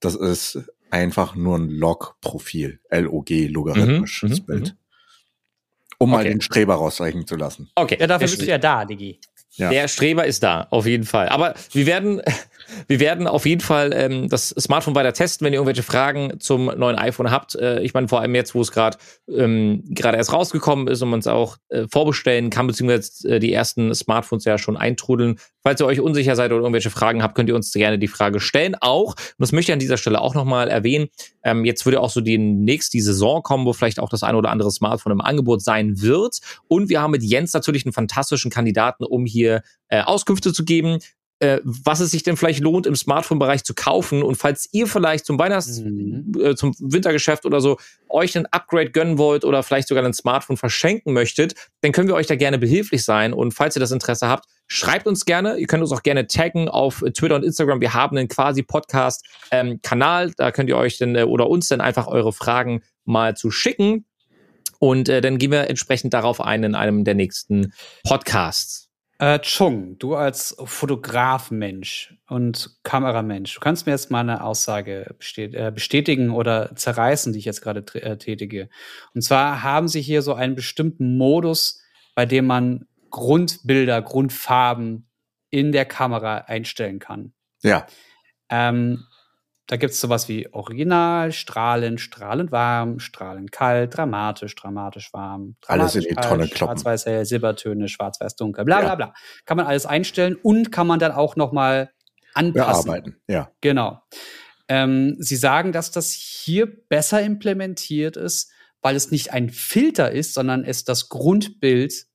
[0.00, 0.58] das ist
[0.90, 2.80] einfach nur ein Log-Profil.
[2.88, 4.76] L-O-G, logarithmisches Mhm, mhm, Bild.
[5.98, 6.30] Um mal Okay.
[6.30, 7.70] den Streber rausreichen zu lassen.
[7.74, 7.96] Okay.
[8.00, 9.20] Ja, dafür bist du ja da, Digi.
[9.56, 9.70] Ja.
[9.70, 11.28] Der Streber ist da, auf jeden Fall.
[11.28, 12.20] Aber wir werden,
[12.88, 16.66] wir werden auf jeden Fall ähm, das Smartphone weiter testen, wenn ihr irgendwelche Fragen zum
[16.66, 17.54] neuen iPhone habt.
[17.54, 21.10] Äh, ich meine, vor allem jetzt, wo es gerade ähm, gerade erst rausgekommen ist und
[21.10, 25.38] man es auch äh, vorbestellen kann, beziehungsweise äh, die ersten Smartphones ja schon eintrudeln.
[25.62, 28.40] Falls ihr euch unsicher seid oder irgendwelche Fragen habt, könnt ihr uns gerne die Frage
[28.40, 28.74] stellen.
[28.80, 31.08] Auch, und das möchte ich an dieser Stelle auch nochmal erwähnen,
[31.42, 34.50] ähm, jetzt würde auch so demnächst die Saison kommen, wo vielleicht auch das ein oder
[34.50, 36.38] andere Smartphone im Angebot sein wird.
[36.68, 39.60] Und wir haben mit Jens natürlich einen fantastischen Kandidaten, um hier äh,
[40.02, 40.98] Auskünfte zu geben,
[41.40, 44.22] äh, was es sich denn vielleicht lohnt, im Smartphone-Bereich zu kaufen.
[44.22, 46.32] Und falls ihr vielleicht zum Weihnachts-, Mhm.
[46.40, 47.76] äh, zum Wintergeschäft oder so
[48.08, 52.14] euch ein Upgrade gönnen wollt oder vielleicht sogar ein Smartphone verschenken möchtet, dann können wir
[52.14, 53.32] euch da gerne behilflich sein.
[53.32, 55.56] Und falls ihr das Interesse habt, schreibt uns gerne.
[55.58, 57.80] Ihr könnt uns auch gerne taggen auf Twitter und Instagram.
[57.80, 60.32] Wir haben einen quasi Podcast-Kanal.
[60.36, 64.06] da könnt ihr euch dann äh, oder uns dann einfach eure Fragen mal zu schicken.
[64.78, 67.72] Und äh, dann gehen wir entsprechend darauf ein in einem der nächsten
[68.04, 68.88] Podcasts.
[69.18, 75.70] Äh, Chung, du als Fotografmensch und Kameramensch, du kannst mir jetzt mal eine Aussage äh,
[75.70, 78.68] bestätigen oder zerreißen, die ich jetzt gerade äh, tätige.
[79.14, 81.80] Und zwar haben sie hier so einen bestimmten Modus,
[82.16, 85.08] bei dem man Grundbilder, Grundfarben
[85.50, 87.32] in der Kamera einstellen kann.
[87.62, 87.86] Ja,
[88.50, 89.04] Ähm,
[89.66, 95.94] da gibt es sowas wie Original, strahlend, strahlend warm, strahlend kalt, dramatisch, dramatisch warm, Alles
[95.94, 96.58] in dramatisch die kalt, Tonne kloppen.
[96.78, 98.94] schwarz-weiß hell, Silbertöne, schwarz-weiß dunkel, bla bla Ja.
[98.94, 99.14] bla.
[99.46, 101.90] Kann man alles einstellen und kann man dann auch noch mal
[102.34, 102.84] anpassen.
[102.86, 103.16] bearbeiten.
[103.28, 103.50] Ja.
[103.60, 104.02] Genau.
[104.68, 108.50] Ähm, Sie sagen, dass das hier besser implementiert ist,
[108.82, 112.06] weil es nicht ein Filter ist, sondern es das Grundbild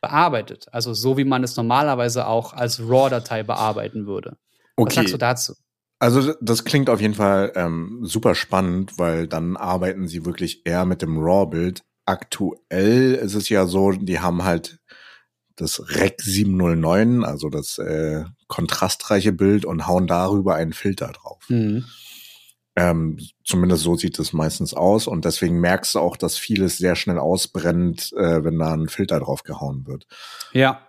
[0.00, 0.66] bearbeitet.
[0.72, 4.36] Also so, wie man es normalerweise auch als RAW-Datei bearbeiten würde.
[4.76, 5.18] Was sagst du Okay.
[5.18, 5.54] dazu?
[5.98, 10.84] Also das klingt auf jeden Fall ähm, super spannend, weil dann arbeiten sie wirklich eher
[10.84, 11.82] mit dem RAW-Bild.
[12.04, 14.78] Aktuell ist es ja so, die haben halt
[15.56, 21.44] das Rec 709, also das äh, kontrastreiche Bild und hauen darüber einen Filter drauf.
[21.48, 21.84] Mhm.
[22.76, 26.94] Ähm, zumindest so sieht es meistens aus und deswegen merkst du auch, dass vieles sehr
[26.94, 30.06] schnell ausbrennt, äh, wenn da ein Filter drauf gehauen wird.
[30.52, 30.87] Ja,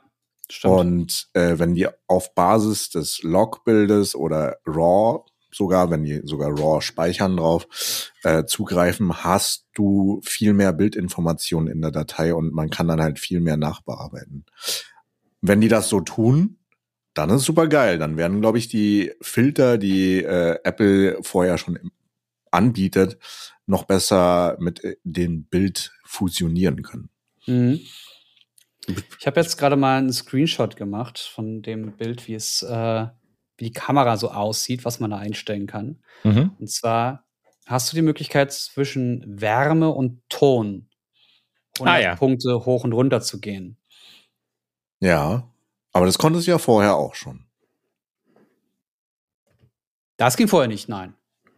[0.49, 0.73] stimmt.
[0.73, 6.81] Und äh, wenn die auf Basis des Logbildes oder RAW, sogar wenn die sogar RAW
[6.81, 12.87] speichern drauf, äh, zugreifen, hast du viel mehr Bildinformationen in der Datei und man kann
[12.87, 14.45] dann halt viel mehr nachbearbeiten.
[15.41, 16.57] Wenn die das so tun,
[17.13, 17.97] dann ist super geil.
[17.97, 21.79] Dann werden, glaube ich, die Filter, die äh, Apple vorher schon
[22.51, 23.17] anbietet,
[23.65, 27.09] noch besser mit äh, dem Bild fusionieren können.
[27.45, 27.79] Mhm.
[29.19, 33.07] Ich habe jetzt gerade mal einen Screenshot gemacht von dem Bild, wie es, äh,
[33.57, 36.01] wie die Kamera so aussieht, was man da einstellen kann.
[36.23, 36.51] Mhm.
[36.59, 37.25] Und zwar
[37.65, 40.89] hast du die Möglichkeit zwischen Wärme und Ton
[41.77, 42.15] 100 Ah, ja.
[42.15, 43.77] Punkte hoch und runter zu gehen.
[44.99, 45.49] Ja,
[45.93, 47.45] aber das konntest du ja vorher auch schon.
[50.17, 51.13] Das ging vorher nicht, nein.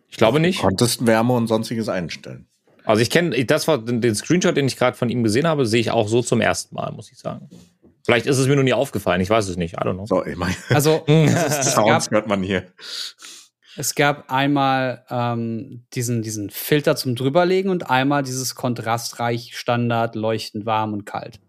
[0.07, 0.59] Ich glaube nicht.
[0.59, 2.47] konntest Wärme und sonstiges einstellen.
[2.85, 5.81] Also ich kenne, das war den Screenshot, den ich gerade von ihm gesehen habe, sehe
[5.81, 7.49] ich auch so zum ersten Mal, muss ich sagen.
[8.03, 10.05] Vielleicht ist es mir nur nie aufgefallen, ich weiß es nicht, I don't know.
[10.05, 12.65] So, ich meine, Also es, Sounds gab, hört man hier.
[13.75, 20.65] es gab einmal ähm, diesen, diesen Filter zum drüberlegen und einmal dieses kontrastreich Standard, leuchtend
[20.65, 21.39] warm und kalt.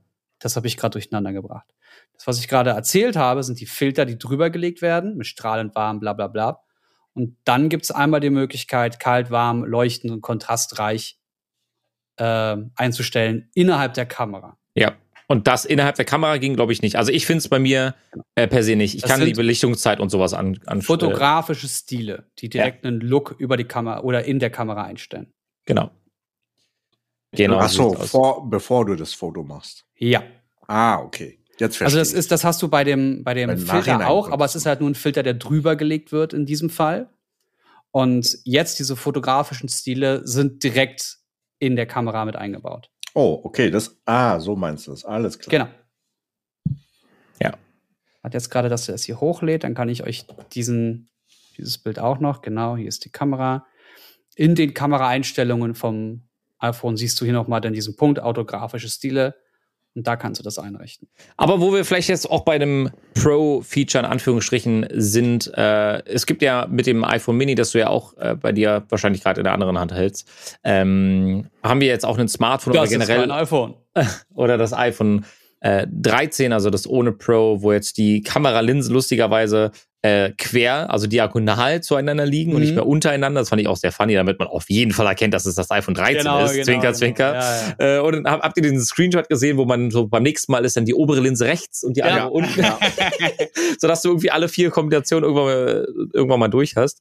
[0.40, 1.72] Das habe ich gerade durcheinander gebracht.
[2.14, 5.74] Das, was ich gerade erzählt habe, sind die Filter, die drüber gelegt werden, mit strahlend
[5.74, 6.60] warm, bla bla bla.
[7.14, 11.18] Und dann gibt es einmal die Möglichkeit, kalt, warm, leuchtend und kontrastreich
[12.16, 14.56] äh, einzustellen innerhalb der Kamera.
[14.74, 14.96] Ja.
[15.28, 16.96] Und das innerhalb der Kamera ging, glaube ich, nicht.
[16.96, 17.94] Also ich finde es bei mir
[18.34, 18.94] äh, per se nicht.
[18.94, 23.34] Ich Das kann die Belichtungszeit und sowas an, an Fotografische Stile, die direkt einen Look
[23.38, 25.32] über die Kamera oder in der Kamera einstellen.
[25.64, 25.90] Genau.
[27.30, 27.58] Genau.
[27.58, 29.86] Ach so, vor, bevor du das Foto machst.
[29.96, 30.22] Ja.
[30.66, 31.38] Ah, okay.
[31.58, 34.44] Jetzt verstehe Also das ist, das hast du bei dem, bei dem Filter auch, aber
[34.44, 37.08] es es ist halt nur ein Filter, der drüber gelegt wird in diesem Fall.
[37.90, 41.18] Und jetzt diese fotografischen Stile sind direkt
[41.62, 42.90] in der Kamera mit eingebaut.
[43.14, 43.70] Oh, okay.
[43.70, 45.04] Das, ah, so meinst du das.
[45.04, 45.68] Alles klar.
[46.66, 46.76] Genau.
[47.40, 47.56] Ja.
[48.20, 51.08] Hat jetzt gerade, dass er das hier hochlädt, dann kann ich euch diesen,
[51.56, 53.64] dieses Bild auch noch, genau, hier ist die Kamera.
[54.34, 59.36] In den Kameraeinstellungen vom iPhone siehst du hier nochmal dann diesen Punkt, autografische Stile.
[59.94, 61.08] Und da kannst du das einrichten.
[61.36, 66.40] Aber wo wir vielleicht jetzt auch bei dem Pro-Feature in Anführungsstrichen sind, äh, es gibt
[66.40, 69.44] ja mit dem iPhone Mini, das du ja auch äh, bei dir wahrscheinlich gerade in
[69.44, 73.74] der anderen Hand hältst, ähm, haben wir jetzt auch ein Smartphone oder generell iPhone.
[74.34, 75.26] oder das iPhone
[75.62, 79.70] äh, 13, also das ohne Pro, wo jetzt die Kameralinsen lustigerweise
[80.04, 82.62] äh, quer, also diagonal zueinander liegen und Mhm.
[82.64, 83.40] nicht mehr untereinander.
[83.42, 85.70] Das fand ich auch sehr funny, damit man auf jeden Fall erkennt, dass es das
[85.70, 86.64] iPhone 13 ist.
[86.64, 87.32] zwinker, zwinker.
[87.32, 87.96] Genau, Ja, ja.
[87.98, 90.64] Äh, und dann hab, habt ihr diesen Screenshot gesehen, wo man so beim nächsten Mal
[90.64, 92.06] ist dann die obere Linse rechts und die Ja.
[92.06, 92.50] andere unten,
[93.78, 97.00] sodass du irgendwie alle vier Kombinationen irgendwann mal, irgendwann mal durch hast.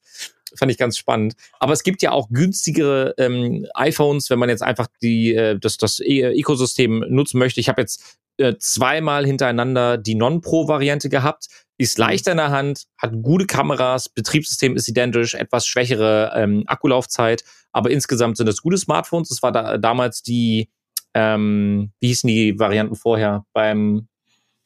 [0.56, 1.34] Fand ich ganz spannend.
[1.60, 5.78] Aber es gibt ja auch günstigere ähm, iPhones, wenn man jetzt einfach die, äh, das,
[5.78, 7.60] das E- Ökosystem nutzen möchte.
[7.62, 11.47] Ich habe jetzt äh, zweimal hintereinander die Non-Pro-Variante gehabt.
[11.77, 17.43] Ist leichter in der Hand, hat gute Kameras, Betriebssystem ist identisch, etwas schwächere ähm, Akkulaufzeit,
[17.71, 19.30] aber insgesamt sind es gute Smartphones.
[19.30, 20.69] Das war da, damals die,
[21.15, 23.45] ähm, wie hießen die Varianten vorher?
[23.54, 24.08] Beim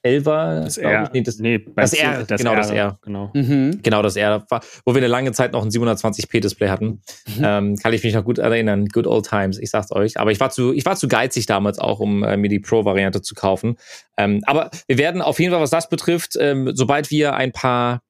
[0.06, 0.64] 11er?
[0.64, 1.04] Das R.
[1.04, 1.12] ich?
[1.12, 3.00] Nee, das, nee, das R, genau, das R.
[3.02, 3.32] Genau.
[3.34, 3.80] Mhm.
[3.82, 4.46] Genau, das R,
[4.86, 7.02] wo wir eine lange Zeit noch ein 720p Display hatten.
[7.42, 8.86] Ähm, kann ich mich noch gut erinnern.
[8.88, 10.18] Good old times, ich sag's euch.
[10.20, 13.22] Aber ich war zu, ich war zu geizig damals auch, um äh, mir die Pro-Variante
[13.22, 13.78] zu kaufen.
[14.18, 18.02] Ähm, aber wir werden auf jeden Fall, was das betrifft, ähm, sobald wir ein paar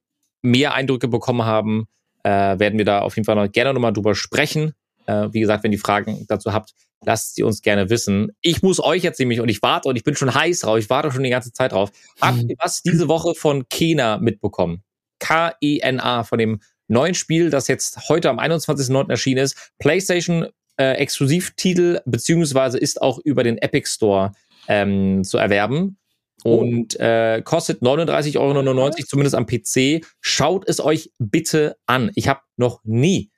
[0.42, 1.88] mehr Eindrücke bekommen haben,
[2.24, 4.74] äh, werden wir da auf jeden Fall noch gerne nochmal drüber sprechen.
[5.06, 6.74] Äh, wie gesagt, wenn ihr Fragen dazu habt,
[7.06, 8.32] lasst sie uns gerne wissen.
[8.42, 10.90] Ich muss euch jetzt nämlich, und ich warte, und ich bin schon heiß drauf, ich
[10.90, 11.92] warte schon die ganze Zeit drauf.
[12.22, 14.84] Habt ihr was diese Woche von Kena mitbekommen?
[15.20, 19.10] K-E-N-A, von dem neuen Spiel, das jetzt heute am 21.09.
[19.10, 19.72] erschienen ist.
[19.80, 24.34] PlayStation äh, Exklusivtitel, beziehungsweise ist auch über den Epic Store
[24.68, 25.98] ähm, zu erwerben.
[26.44, 30.06] Und äh, kostet 39,99 Euro, zumindest am PC.
[30.22, 32.12] Schaut es euch bitte an.
[32.14, 33.32] Ich habe noch nie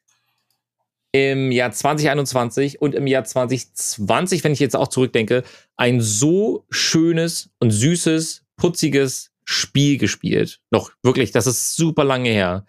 [1.18, 5.44] im Jahr 2021 und im Jahr 2020, wenn ich jetzt auch zurückdenke,
[5.76, 10.60] ein so schönes und süßes, putziges Spiel gespielt.
[10.72, 12.66] Noch wirklich, das ist super lange her.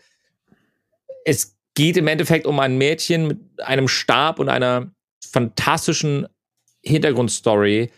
[1.25, 4.91] Es geht im Endeffekt um ein Mädchen mit einem Stab und einer
[5.25, 6.27] fantastischen
[6.83, 7.91] Hintergrundstory,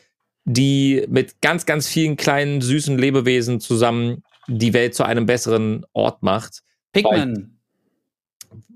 [0.45, 6.23] die mit ganz, ganz vielen kleinen, süßen Lebewesen zusammen die Welt zu einem besseren Ort
[6.23, 7.59] macht Pikmin.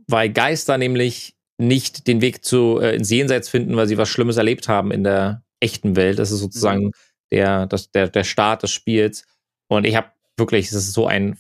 [0.06, 4.36] weil Geister nämlich nicht den Weg zu äh, ins Jenseits finden, weil sie was Schlimmes
[4.36, 6.18] erlebt haben in der echten Welt.
[6.18, 6.92] Das ist sozusagen
[7.30, 9.24] der, das, der, der Start des Spiels.
[9.68, 11.38] Und ich habe wirklich, es ist so ein,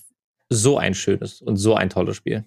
[0.48, 2.44] so ein schönes und so ein tolles Spiel.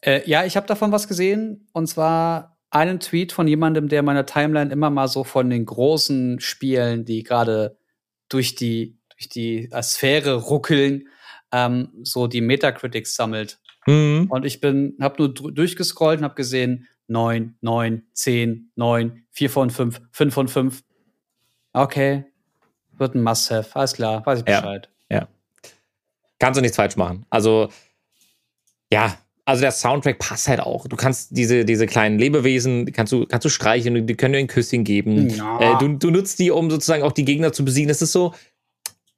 [0.00, 1.68] Äh, ja, ich habe davon was gesehen.
[1.72, 5.66] Und zwar einen Tweet von jemandem, der in meiner Timeline immer mal so von den
[5.66, 7.76] großen Spielen, die gerade
[8.28, 11.08] durch die, durch die äh, Sphäre ruckeln,
[11.52, 13.59] ähm, so die Metacritics sammelt.
[13.86, 14.26] Mhm.
[14.30, 19.70] Und ich bin, hab nur durchgescrollt und hab gesehen, 9, 9, 10, 9, 4 von
[19.70, 20.82] 5, 5 von 5.
[21.72, 22.24] Okay.
[22.92, 23.74] Wird ein Must-Have.
[23.74, 24.60] Alles klar, weiß ich Ja.
[24.60, 24.88] Bescheid.
[26.40, 27.26] Kannst du nichts falsch machen.
[27.28, 27.68] Also,
[28.90, 30.88] ja, also der Soundtrack passt halt auch.
[30.88, 34.46] Du kannst diese, diese kleinen Lebewesen, kannst du, kannst du streichen, die können dir ein
[34.46, 35.28] Küsschen geben.
[35.28, 35.74] Ja.
[35.74, 37.88] Äh, du, du nutzt die, um sozusagen auch die Gegner zu besiegen.
[37.88, 38.34] Das ist so,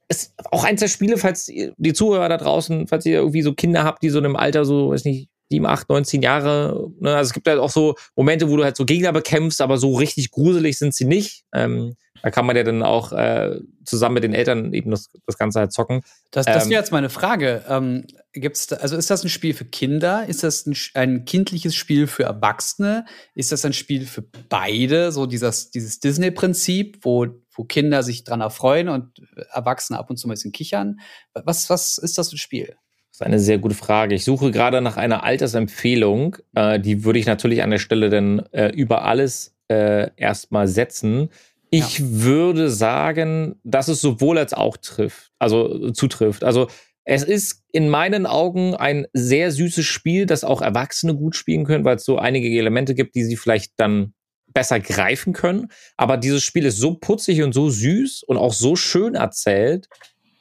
[0.08, 3.84] ist auch eins der Spiele, falls die Zuhörer da draußen, falls ihr irgendwie so Kinder
[3.84, 7.14] habt, die so in einem Alter so, weiß nicht, sieben, acht, 19 Jahre, ne?
[7.14, 9.94] also es gibt halt auch so Momente, wo du halt so Gegner bekämpfst, aber so
[9.94, 11.44] richtig gruselig sind sie nicht.
[11.52, 15.36] Ähm, da kann man ja dann auch äh, zusammen mit den Eltern eben das, das
[15.36, 16.02] Ganze halt zocken.
[16.30, 17.64] Das, das Ähm, wäre jetzt meine Frage.
[17.68, 20.26] Ähm, gibt's da, also ist das ein Spiel für Kinder?
[20.28, 23.04] Ist das ein, ein kindliches Spiel für Erwachsene?
[23.34, 25.10] Ist das ein Spiel für beide?
[25.10, 30.26] So dieses, dieses Disney-Prinzip, wo, wo Kinder sich dran erfreuen und Erwachsene ab und zu
[30.26, 31.00] ein bisschen kichern?
[31.34, 32.76] Was, was ist das für ein Spiel?
[33.10, 34.14] Das ist eine sehr gute Frage.
[34.14, 36.38] Ich suche gerade nach einer Altersempfehlung.
[36.54, 41.28] Äh, die würde ich natürlich an der Stelle dann äh, über alles äh, erstmal setzen.
[41.68, 46.44] Ich würde sagen, dass es sowohl als auch trifft, also zutrifft.
[46.44, 46.68] Also
[47.04, 51.84] es ist in meinen Augen ein sehr süßes Spiel, das auch Erwachsene gut spielen können,
[51.84, 54.14] weil es so einige Elemente gibt, die sie vielleicht dann
[54.54, 55.68] besser greifen können.
[55.96, 59.88] Aber dieses Spiel ist so putzig und so süß und auch so schön erzählt,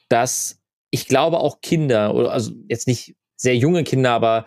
[0.10, 4.46] dass ich glaube auch Kinder, oder also jetzt nicht sehr junge Kinder, aber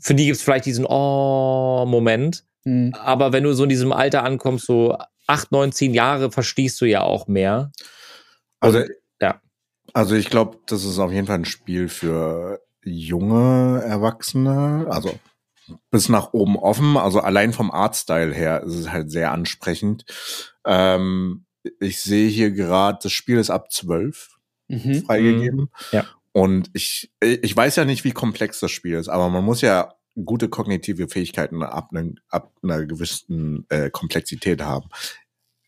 [0.00, 2.92] für die gibt es vielleicht diesen Oh-Moment, Hm.
[2.94, 6.84] Aber wenn du so in diesem Alter ankommst, so acht, neun, zehn Jahre, verstehst du
[6.84, 7.72] ja auch mehr.
[8.60, 8.84] Also,
[9.20, 9.40] ja.
[9.92, 14.86] Also ich glaube, das ist auf jeden Fall ein Spiel für junge Erwachsene.
[14.88, 15.18] Also
[15.90, 16.96] bis nach oben offen.
[16.96, 20.04] Also allein vom Artstyle her ist es halt sehr ansprechend.
[20.66, 21.44] Ähm,
[21.80, 24.28] ich sehe hier gerade, das Spiel ist ab 12
[24.68, 25.04] Mhm.
[25.04, 25.68] freigegeben.
[25.90, 26.06] Ja.
[26.32, 29.94] Und ich, ich weiß ja nicht, wie komplex das Spiel ist, aber man muss ja
[30.24, 34.88] gute kognitive Fähigkeiten ab, ne, ab einer gewissen äh, Komplexität haben.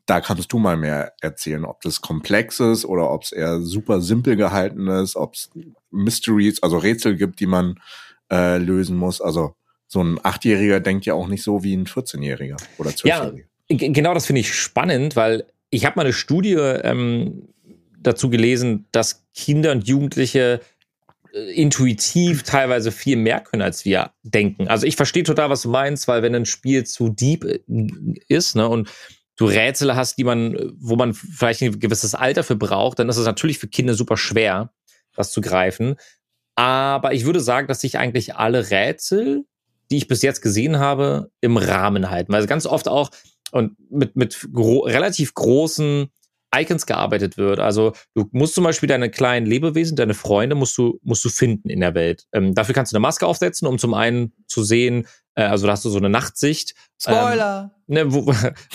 [0.07, 4.01] Da kannst du mal mehr erzählen, ob das komplex ist oder ob es eher super
[4.01, 5.51] simpel gehalten ist, ob es
[5.91, 7.81] Mysteries, also Rätsel gibt, die man
[8.31, 9.21] äh, lösen muss.
[9.21, 9.55] Also
[9.87, 13.45] so ein Achtjähriger denkt ja auch nicht so wie ein 14-Jähriger oder 12-Jähriger.
[13.69, 17.49] G- Genau das finde ich spannend, weil ich habe mal eine Studie ähm,
[17.99, 20.61] dazu gelesen, dass Kinder und Jugendliche
[21.33, 24.69] äh, intuitiv teilweise viel mehr können, als wir denken.
[24.69, 27.61] Also ich verstehe total, was du meinst, weil wenn ein Spiel zu deep äh,
[28.29, 28.91] ist ne, und
[29.37, 33.17] du Rätsel hast, die man, wo man vielleicht ein gewisses Alter für braucht, dann ist
[33.17, 34.73] es natürlich für Kinder super schwer,
[35.17, 35.97] das zu greifen.
[36.57, 39.45] Aber ich würde sagen, dass sich eigentlich alle Rätsel,
[39.91, 42.35] die ich bis jetzt gesehen habe, im Rahmen halten.
[42.35, 43.11] Also ganz oft auch
[43.53, 46.11] und mit, mit gro relativ großen
[46.55, 47.59] Icons gearbeitet wird.
[47.59, 51.69] Also du musst zum Beispiel deine kleinen Lebewesen, deine Freunde musst du, musst du finden
[51.69, 52.27] in der Welt.
[52.33, 55.73] Ähm, dafür kannst du eine Maske aufsetzen, um zum einen zu sehen, äh, also da
[55.73, 56.75] hast du so eine Nachtsicht.
[57.01, 57.73] Spoiler!
[57.89, 58.33] Ähm, ne, wo,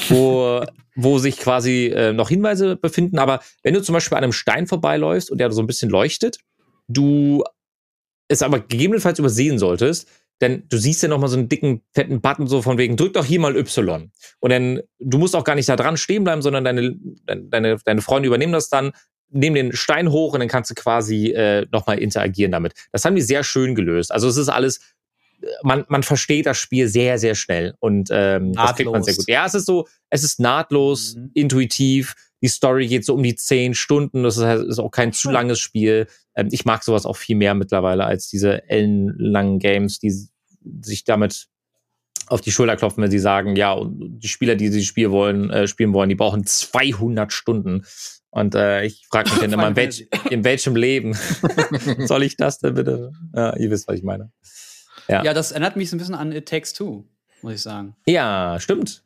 [0.09, 3.19] wo, wo sich quasi äh, noch Hinweise befinden.
[3.19, 6.39] Aber wenn du zum Beispiel an einem Stein vorbeiläufst und der so ein bisschen leuchtet,
[6.87, 7.43] du
[8.27, 10.07] es aber gegebenenfalls übersehen solltest,
[10.41, 13.13] denn du siehst ja noch mal so einen dicken, fetten Button so von wegen, drück
[13.13, 14.11] doch hier mal Y.
[14.39, 18.01] Und dann, du musst auch gar nicht da dran stehen bleiben, sondern deine, deine, deine
[18.01, 18.91] Freunde übernehmen das dann,
[19.31, 22.73] nehmen den Stein hoch und dann kannst du quasi äh, noch mal interagieren damit.
[22.91, 24.11] Das haben die sehr schön gelöst.
[24.11, 24.79] Also es ist alles,
[25.63, 29.27] man, man versteht das Spiel sehr, sehr schnell und ähm, das kriegt man sehr gut.
[29.27, 31.31] Ja, es ist so, es ist nahtlos, Mhm.
[31.33, 32.15] intuitiv.
[32.41, 34.23] Die Story geht so um die zehn Stunden.
[34.23, 36.07] Das ist, ist auch kein zu langes Spiel.
[36.35, 40.13] Ähm, ich mag sowas auch viel mehr mittlerweile als diese ellenlangen Games, die
[40.81, 41.47] sich damit
[42.27, 45.67] auf die Schulter klopfen, wenn sie sagen, ja, die Spieler, die sie spielen wollen, äh,
[45.67, 47.85] spielen wollen, die brauchen 200 Stunden.
[48.29, 51.17] Und äh, ich frage mich dann immer, in, welch, in welchem Leben
[51.99, 53.11] soll ich das denn bitte?
[53.35, 54.31] Ja, ihr wisst, was ich meine.
[55.07, 55.23] Ja.
[55.23, 57.05] Ja, das erinnert mich so ein bisschen an It Takes Two,
[57.41, 57.95] muss ich sagen.
[58.05, 59.03] Ja, stimmt.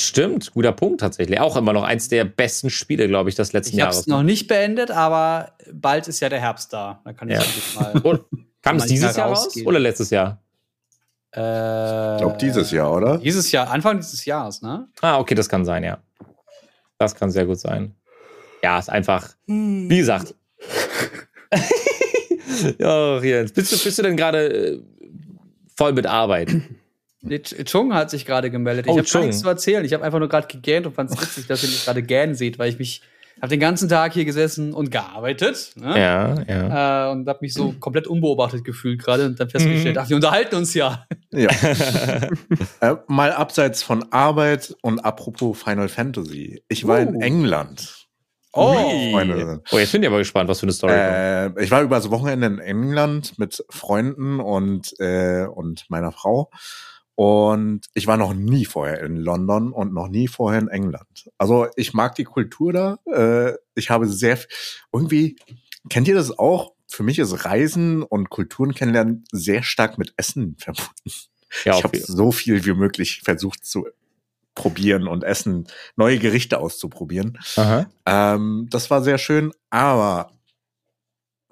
[0.00, 1.40] Stimmt, guter Punkt tatsächlich.
[1.40, 4.00] Auch immer noch eins der besten Spiele, glaube ich, des letzten Ich habe Jahres.
[4.00, 7.00] es noch nicht beendet, aber bald ist ja der Herbst da.
[7.04, 7.42] Da kann ich Ja.
[7.74, 8.20] mal.
[8.62, 10.42] Kam es dieses Jahr raus oder letztes Jahr?
[11.34, 13.18] Äh, Ich glaube, dieses Jahr, oder?
[13.18, 14.88] Dieses Jahr, Anfang dieses Jahres, ne?
[15.00, 15.98] Ah, okay, das kann sein, ja.
[16.98, 17.94] Das kann sehr gut sein.
[18.62, 20.34] Ja, ist einfach, wie gesagt.
[22.78, 24.80] ja, Jens, bist du, bist du denn gerade äh,
[25.76, 26.50] voll mit Arbeit?
[27.22, 28.86] Nee, Ch- Chung hat sich gerade gemeldet.
[28.86, 29.84] Ich Oh, habe gar nichts zu erzählen.
[29.84, 32.34] Ich habe einfach nur gerade gegähnt und fand es witzig, dass ihr mich gerade gähnen
[32.34, 33.02] seht, weil ich mich
[33.42, 35.72] habe den ganzen Tag hier gesessen und gearbeitet.
[35.76, 35.98] Ne?
[35.98, 37.08] Ja, ja.
[37.08, 40.02] Äh, und habe mich so komplett unbeobachtet gefühlt gerade und dann festgestellt, Mhm.
[40.02, 41.06] ach, wir unterhalten uns ja.
[41.32, 41.48] Ja.
[42.80, 46.62] äh, mal abseits von Arbeit und apropos Final Fantasy.
[46.68, 47.20] Ich war in Uh.
[47.20, 47.96] England.
[48.52, 48.74] Oh,
[49.12, 49.62] Freunde.
[49.70, 50.92] Oh, jetzt bin ich aber gespannt, was für eine Story.
[50.92, 56.50] Äh, ich war übers Wochenende in England mit Freunden und, äh, und meiner Frau.
[57.20, 61.28] Und ich war noch nie vorher in London und noch nie vorher in England.
[61.36, 62.98] Also ich mag die Kultur da.
[63.12, 64.38] Äh, ich habe sehr
[64.90, 65.36] irgendwie,
[65.90, 66.72] kennt ihr das auch?
[66.88, 70.90] Für mich ist Reisen und Kulturen kennenlernen sehr stark mit Essen verbunden.
[71.66, 73.86] Ja, ich habe so viel wie möglich versucht zu
[74.54, 77.38] probieren und essen, neue Gerichte auszuprobieren.
[78.06, 80.32] Ähm, das war sehr schön, aber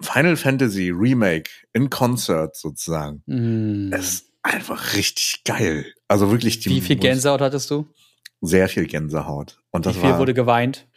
[0.01, 3.93] Final Fantasy Remake in Concert sozusagen Hm.
[3.93, 5.93] ist einfach richtig geil.
[6.07, 7.87] Also wirklich die Wie viel Gänsehaut hattest du?
[8.41, 9.59] Sehr viel Gänsehaut.
[9.71, 10.87] Und das Wie viel war, wurde geweint?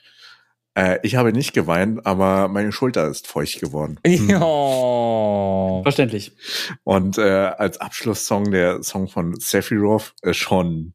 [0.75, 3.99] äh, ich habe nicht geweint, aber meine Schulter ist feucht geworden.
[4.07, 4.31] Hm.
[4.31, 5.83] Ja.
[5.83, 6.33] Verständlich.
[6.85, 10.95] Und äh, als Abschlusssong der Song von Sephiroth ist schon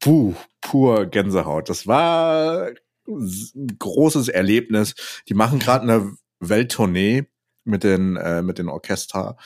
[0.00, 1.68] puh, pur Gänsehaut.
[1.68, 2.70] Das war
[3.06, 4.94] ein großes Erlebnis.
[5.28, 7.24] Die machen gerade eine Welttournee
[7.64, 9.36] mit den äh, mit den Orchester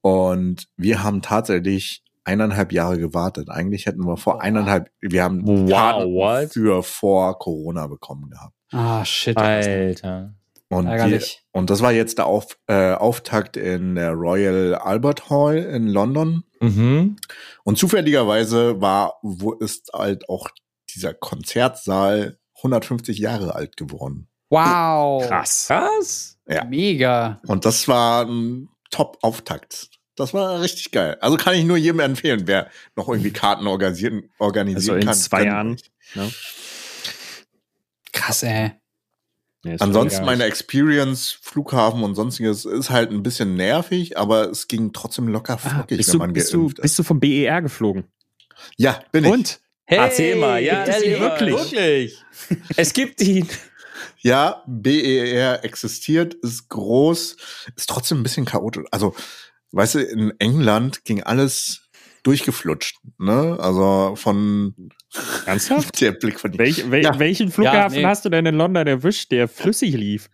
[0.00, 3.48] und wir haben tatsächlich eineinhalb Jahre gewartet.
[3.50, 8.54] Eigentlich hätten wir vor eineinhalb, wir haben Wow, für vor Corona bekommen gehabt.
[8.70, 9.36] Ah, shit.
[9.36, 10.34] Alter.
[10.68, 11.42] Und, die, Ärgerlich.
[11.52, 16.44] und das war jetzt der Auf, äh, Auftakt in der Royal Albert Hall in London.
[16.60, 17.16] Mhm.
[17.64, 20.50] Und zufälligerweise war, wo ist halt auch
[20.94, 24.28] dieser Konzertsaal 150 Jahre alt geworden.
[24.50, 25.26] Wow.
[25.26, 25.66] Krass.
[25.68, 26.38] Krass.
[26.46, 26.64] Ja.
[26.64, 27.40] Mega.
[27.46, 28.68] Und das war ein
[28.98, 31.16] Top-Auftakt Das war richtig geil.
[31.20, 35.14] Also kann ich nur jedem empfehlen, wer noch irgendwie Karten organisieren, organisieren Also in kann.
[35.14, 35.76] zwei Jahren.
[36.14, 36.28] Ne?
[38.12, 38.72] Krass, ey.
[39.64, 40.44] Ist Ansonsten meine.
[40.44, 45.58] Experience, Flughafen und sonstiges ist halt ein bisschen nervig, aber es ging trotzdem locker Ah,
[45.58, 46.80] flockig, bist, wenn du, man bist, du, ist.
[46.80, 48.04] bist du vom BER geflogen?
[48.76, 49.30] Ja, bin ich.
[49.30, 49.60] Und?
[49.86, 51.54] Erzähl mal, ja, gibt es wirklich?
[51.72, 52.24] wirklich.
[52.76, 53.48] Es gibt ihn.
[54.20, 57.36] Ja, BER existiert, ist groß,
[57.76, 58.84] ist trotzdem ein bisschen chaotisch.
[58.90, 59.14] Also,
[59.72, 61.88] weißt du, in England ging alles
[62.22, 63.56] durchgeflutscht, ne?
[63.60, 64.74] Also von
[65.46, 65.98] Ernsthaft?
[66.00, 67.18] der Blick von Welch, wel, Ja.
[67.18, 68.04] Welchen Flughafen nee.
[68.04, 70.28] hast du denn in London erwischt, der flüssig lief?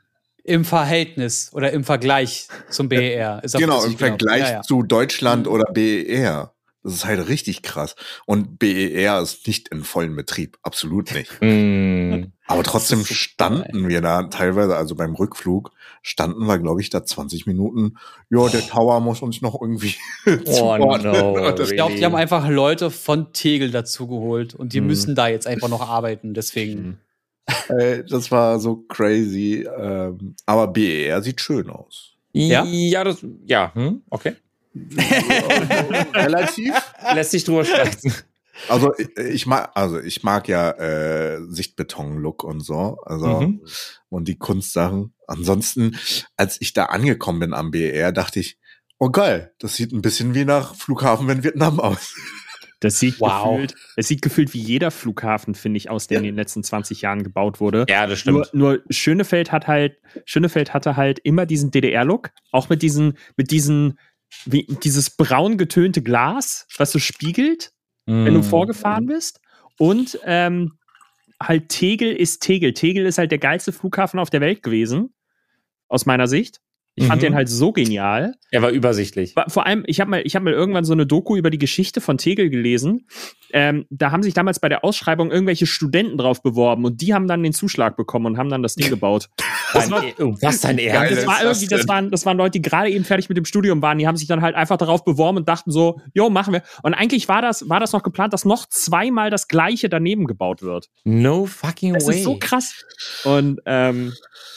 [0.46, 3.40] Im Verhältnis oder im Vergleich zum BER.
[3.42, 4.62] Ist er Genau, im Vergleich Ja, ja.
[4.62, 5.52] zu Deutschland Mhm.
[5.52, 6.53] oder BER.
[6.84, 7.96] Das ist halt richtig krass.
[8.26, 10.58] Und BER ist nicht in vollem Betrieb.
[10.62, 11.30] Absolut nicht.
[11.40, 12.26] Mm.
[12.46, 15.70] Aber trotzdem standen wir da teilweise, also beim Rückflug,
[16.02, 17.96] standen wir, glaube ich, da 20 Minuten.
[18.28, 19.94] Ja, der Tower muss uns noch irgendwie
[20.44, 21.02] zuordnen.
[21.12, 24.86] no, Ich glaube, die haben einfach Leute von Tegel dazugeholt und die Mhm.
[24.88, 26.34] müssen da jetzt einfach noch arbeiten.
[26.34, 27.00] Deswegen.
[27.68, 29.66] Äh, das war so crazy.
[29.78, 32.12] Ähm, aber BER sieht schön aus.
[32.32, 32.64] Ja?
[32.66, 34.34] Ja, das, ja, hm, okay.
[36.14, 36.74] Relativ.
[37.14, 38.12] Lässt sich drüber streiten.
[38.68, 43.60] Also ich, ich mag, also ich mag ja äh, Sichtbeton-Look und so, also Mhm.
[44.10, 45.12] und die Kunstsachen.
[45.26, 45.96] Ansonsten,
[46.36, 48.58] als ich da angekommen bin am BER, dachte ich,
[48.98, 52.14] oh geil, das sieht ein bisschen wie nach Flughafen in Vietnam aus.
[52.78, 53.50] Das sieht Wow.
[53.54, 57.00] gefühlt, es sieht gefühlt wie jeder Flughafen, finde ich, aus der in den letzten 20
[57.02, 57.86] Jahren gebaut wurde.
[57.88, 59.96] Ja, das Nur, nur Schönefeld hat halt,
[60.26, 63.98] Schönefeld hatte halt immer diesen DDR-Look, auch mit diesen, mit diesen,
[64.44, 67.72] wie, dieses braun getönte Glas, was so spiegelt,
[68.06, 68.26] Mhm.
[68.26, 69.40] wenn du vorgefahren bist.
[69.78, 70.78] Und ähm,
[71.42, 72.74] halt Tegel ist Tegel.
[72.74, 75.14] Tegel ist halt der geilste Flughafen auf der Welt gewesen,
[75.88, 76.60] aus meiner Sicht.
[76.96, 77.26] Ich fand Mhm.
[77.26, 78.34] den halt so genial.
[78.52, 79.34] Er war übersichtlich.
[79.48, 82.00] Vor allem, ich habe mal, ich habe mal irgendwann so eine Doku über die Geschichte
[82.00, 83.06] von Tegel gelesen.
[83.52, 87.26] Ähm, da haben sich damals bei der Ausschreibung irgendwelche Studenten drauf beworben und die haben
[87.26, 89.28] dann den Zuschlag bekommen und haben dann das Ding gebaut.
[89.72, 90.78] Dein, was dein.
[90.78, 91.16] Ernst?
[91.16, 93.44] Das, war das irgendwie, das waren, das waren Leute, die gerade eben fertig mit dem
[93.44, 93.98] Studium waren.
[93.98, 96.62] Die haben sich dann halt einfach darauf beworben und dachten so, jo, machen wir.
[96.84, 100.62] Und eigentlich war das, war das noch geplant, dass noch zweimal das gleiche daneben gebaut
[100.62, 100.90] wird.
[101.04, 102.16] No fucking Das way.
[102.18, 102.84] ist so krass.
[103.24, 104.12] Und ähm,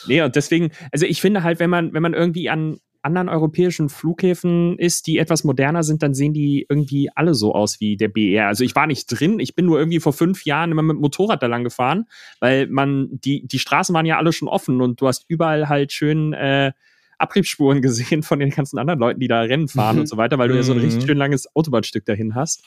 [0.06, 3.88] nee, und deswegen, also ich finde halt, wenn man, wenn man irgendwie an anderen europäischen
[3.88, 8.08] Flughäfen ist, die etwas moderner sind, dann sehen die irgendwie alle so aus wie der
[8.08, 8.48] BR.
[8.48, 11.00] Also ich war nicht drin, ich bin nur irgendwie vor fünf Jahren immer mit dem
[11.00, 12.06] Motorrad da lang gefahren,
[12.40, 15.92] weil man, die, die Straßen waren ja alle schon offen und du hast überall halt
[15.92, 16.72] schön äh,
[17.18, 20.00] Abriebsspuren gesehen von den ganzen anderen Leuten, die da Rennen fahren Mhm.
[20.00, 20.84] und so weiter, weil du ja so ein Mhm.
[20.84, 22.64] richtig schön langes Autobahnstück dahin hast.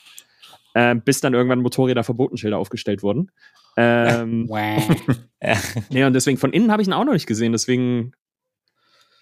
[0.74, 3.30] Äh, bis dann irgendwann Motorräder Verbotenschilder aufgestellt wurden.
[3.76, 4.46] Ähm,
[5.90, 8.12] Nee, und deswegen von innen habe ich ihn auch noch nicht gesehen, deswegen.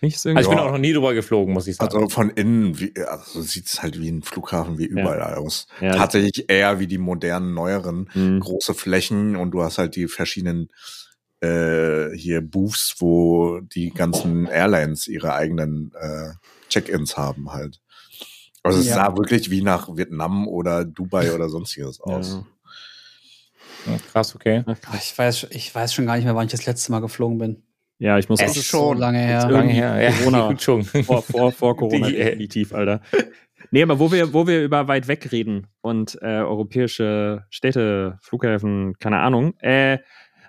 [0.03, 0.65] Ich Also ich bin Ja.
[0.65, 1.95] auch noch nie drüber geflogen, muss ich sagen.
[1.95, 5.67] Also von innen, wie, also sieht es halt wie ein Flughafen wie überall aus.
[5.81, 5.91] Ja.
[5.93, 8.41] Tatsächlich eher wie die modernen, neueren, Mhm.
[8.41, 10.69] große Flächen und du hast halt die verschiedenen
[11.43, 16.33] äh, hier Booths, wo die ganzen Airlines ihre eigenen äh,
[16.69, 17.81] Check-ins haben halt.
[18.63, 18.95] Also es Ja.
[18.97, 22.43] sah wirklich wie nach Vietnam oder Dubai oder sonstiges aus.
[23.87, 23.93] Ja.
[23.93, 24.65] Ja, Krass, okay.
[24.99, 27.63] Ich weiß, ich weiß schon gar nicht mehr, wann ich das letzte Mal geflogen bin.
[28.01, 29.49] Ja, ich muss Es auch ist So lange her.
[29.49, 30.03] Lange her.
[30.03, 30.49] Ja, Corona.
[30.49, 30.83] gut schon.
[31.05, 33.01] vor, vor, vor Corona Die, äh, definitiv, Alter.
[33.71, 38.99] Nee, aber wo wir, wo wir über weit weg reden und äh, europäische Städte, Flughäfen,
[38.99, 39.99] keine Ahnung, äh,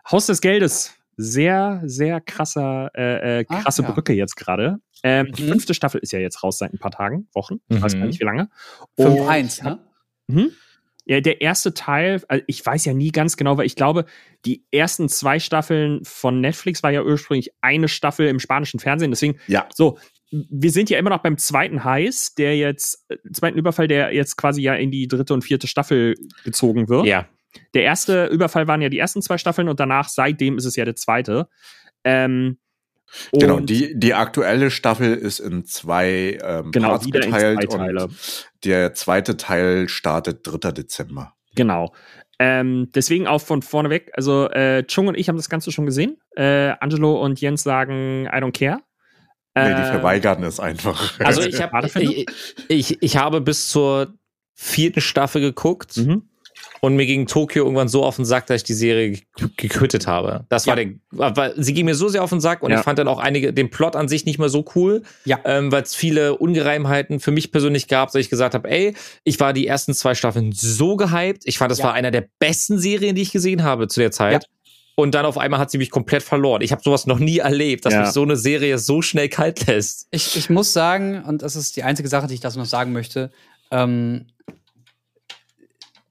[0.10, 3.92] Haus des Geldes, sehr, sehr krasser, äh, äh, Ach, krasse ja.
[3.92, 4.78] Brücke jetzt gerade.
[5.04, 5.50] Ähm, Die Mhm.
[5.50, 8.00] fünfte Staffel ist ja jetzt raus seit ein paar Tagen, Wochen, ich weiß Mhm.
[8.00, 8.50] gar nicht wie lange.
[8.98, 9.80] 5-1, ne?
[10.28, 10.52] Mhm.
[11.06, 14.06] Ja, der erste Teil, also ich weiß ja nie ganz genau, weil ich glaube,
[14.46, 19.12] die ersten zwei Staffeln von Netflix war ja ursprünglich eine Staffel im spanischen Fernsehen.
[19.12, 19.68] Deswegen, Ja.
[19.74, 19.98] so,
[20.30, 24.38] wir sind ja immer noch beim zweiten Heiß, der jetzt, äh, zweiten Überfall, der jetzt
[24.38, 27.06] quasi ja in die dritte und vierte Staffel gezogen wird.
[27.06, 27.28] Ja.
[27.74, 30.86] Der erste Überfall waren ja die ersten zwei Staffeln und danach, seitdem ist es ja
[30.86, 31.48] der zweite.
[32.04, 32.60] Ähm,
[33.34, 37.70] Genau, und- die, die aktuelle Staffel ist in zwei ähm, Genau, Parts wieder in geteilt
[37.72, 38.04] zwei Teile.
[38.06, 40.72] und der zweite Teil startet 3.
[40.72, 41.34] Dezember.
[41.56, 41.94] Genau.
[42.40, 44.12] Ähm, deswegen auch von vorne weg.
[44.16, 46.18] Also äh, Chung und ich haben das Ganze schon gesehen.
[46.36, 48.80] Äh, Angelo und Jens sagen, I don't care.
[49.54, 51.20] Nee, die Äh, verweigern es einfach.
[51.20, 52.14] Also ich finde.
[52.14, 52.26] ich,
[52.70, 54.14] ich, ich habe bis zur
[54.56, 56.30] vierten Staffel geguckt Mhm.
[56.84, 59.22] Und mir ging Tokio irgendwann so auf den Sack, dass ich die Serie ge-
[59.56, 60.46] gequittet habe.
[60.50, 60.84] Das war Ja.
[60.86, 62.80] der, weil sie ging mir so sehr auf den Sack und Ja.
[62.80, 65.40] ich fand dann auch einige, den Plot an sich nicht mehr so cool, Ja.
[65.46, 69.40] ähm, weil es viele Ungereimheiten für mich persönlich gab, dass ich gesagt habe, ey, ich
[69.40, 71.44] war die ersten zwei Staffeln so gehypt.
[71.46, 71.86] Ich fand, das Ja.
[71.86, 74.46] war einer der besten Serien, die ich gesehen habe zu der Zeit.
[74.96, 76.62] und dann auf einmal hat sie mich komplett verloren.
[76.62, 78.02] Ich habe sowas noch nie erlebt, dass Ja.
[78.02, 80.08] mich so eine Serie so schnell kalt lässt.
[80.12, 82.92] Ich, ich muss sagen, und das ist die einzige Sache, die ich dazu noch sagen
[82.92, 83.32] möchte,
[83.72, 84.28] ähm,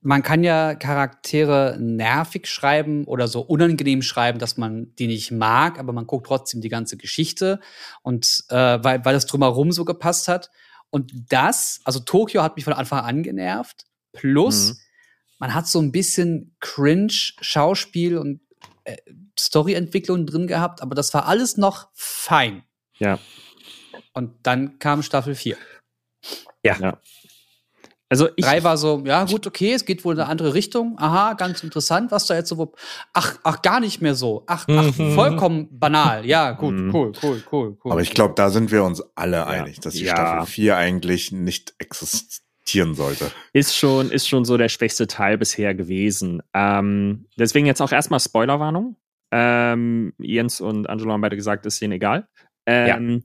[0.03, 5.79] man kann ja Charaktere nervig schreiben oder so unangenehm schreiben, dass man die nicht mag,
[5.79, 7.61] aber man guckt trotzdem die ganze Geschichte
[8.03, 10.51] und äh, weil, weil das drumherum so gepasst hat.
[10.89, 13.85] Und das, also Tokio hat mich von Anfang an genervt.
[14.13, 14.77] Plus, Mhm.
[15.39, 18.41] man hat so ein bisschen Cringe-Schauspiel und
[18.85, 18.97] äh,
[19.39, 22.65] Storyentwicklung drin gehabt, aber das war alles noch fein.
[22.99, 23.19] Ja.
[24.15, 25.57] Und dann kam Staffel 4.
[28.13, 30.97] Also ich, Drei war so, ja gut, okay, es geht wohl in eine andere Richtung.
[30.99, 32.73] Aha, ganz interessant, was da jetzt so.
[33.13, 34.43] Ach, ach, gar nicht mehr so.
[34.49, 35.15] Ach, ach Mhm.
[35.15, 36.27] vollkommen banal.
[36.27, 36.93] Ja, gut, Mhm.
[36.93, 37.93] cool, cool, cool, cool.
[37.93, 40.11] Aber ich glaube, da sind wir uns alle einig, dass die Ja.
[40.17, 43.31] Staffel 4 eigentlich nicht existieren sollte.
[43.53, 46.43] ist schon, ist schon so der schwächste Teil bisher gewesen.
[46.53, 48.97] Ähm, deswegen jetzt auch erstmal Spoilerwarnung.
[49.33, 52.27] Ähm, Jens und Angelo haben beide gesagt, ist denen egal.
[52.67, 53.23] Ähm,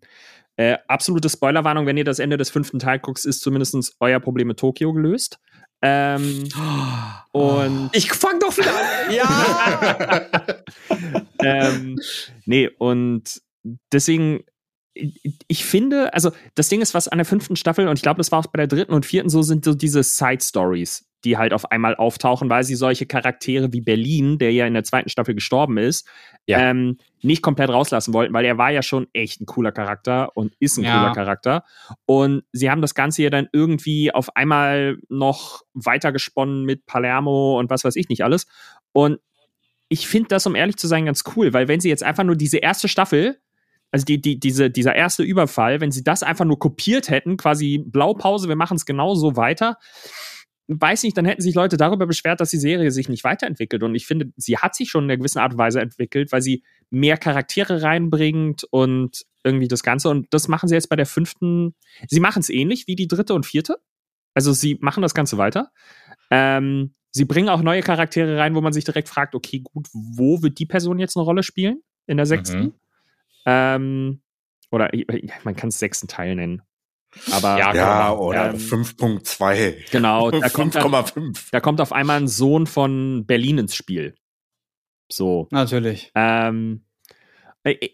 [0.57, 4.47] äh, absolute Spoilerwarnung, wenn ihr das Ende des fünften Teils guckt, ist zumindest euer Problem
[4.47, 5.39] mit Tokio gelöst.
[5.81, 6.47] Ähm,
[7.31, 9.13] und Ich fang doch wieder an.
[9.13, 10.25] ja!
[11.43, 11.97] ähm,
[12.45, 13.41] nee, und
[13.91, 14.43] deswegen,
[14.93, 18.17] ich- ich finde, also das Ding ist, was an der fünften Staffel, und ich glaube,
[18.17, 21.51] das war auch bei der dritten und vierten so, sind so diese Side-Stories, die halt
[21.53, 25.35] auf einmal auftauchen, weil sie solche Charaktere wie Berlin, der ja in der zweiten Staffel
[25.35, 26.07] gestorben ist,
[26.47, 26.59] Ja.
[26.69, 30.53] ähm, nicht komplett rauslassen wollten, weil er war ja schon echt ein cooler Charakter und
[30.59, 30.91] ist ein Ja.
[30.93, 31.63] cooler Charakter.
[32.05, 37.69] Und sie haben das Ganze ja dann irgendwie auf einmal noch weitergesponnen mit Palermo und
[37.69, 38.45] was weiß ich nicht alles.
[38.93, 39.19] Und
[39.89, 42.35] ich finde das, um ehrlich zu sein, ganz cool, weil wenn sie jetzt einfach nur
[42.35, 43.39] diese erste Staffel,
[43.91, 47.77] also die, die, diese, dieser erste Überfall, wenn sie das einfach nur kopiert hätten, quasi
[47.85, 49.77] Blaupause, wir machen es genauso weiter,
[50.67, 53.83] weiß nicht, dann hätten sich Leute darüber beschwert, dass die Serie sich nicht weiterentwickelt.
[53.83, 56.41] Und ich finde, sie hat sich schon in einer gewissen Art und Weise entwickelt, weil
[56.41, 60.09] sie mehr Charaktere reinbringt und irgendwie das Ganze.
[60.09, 61.75] Und das machen sie jetzt bei der fünften.
[62.07, 63.77] Sie machen es ähnlich wie die dritte und vierte.
[64.33, 65.71] Also sie machen das Ganze weiter.
[66.31, 70.41] Ähm, sie bringen auch neue Charaktere rein, wo man sich direkt fragt, okay, gut, wo
[70.41, 72.59] wird die Person jetzt eine Rolle spielen in der sechsten?
[72.59, 72.73] Mhm.
[73.45, 74.21] Ähm,
[74.71, 74.89] oder
[75.43, 76.63] man kann es sechsten Teil nennen.
[77.31, 79.91] Aber Ja, Ja, oder Ähm, 5.2.
[79.91, 81.47] genau, da kommt, dann, 5,5.
[81.51, 84.15] da kommt auf einmal ein Sohn von Berlin ins Spiel.
[85.11, 85.47] So.
[85.51, 86.11] Natürlich.
[86.15, 86.85] Ähm,
[87.63, 87.89] äh,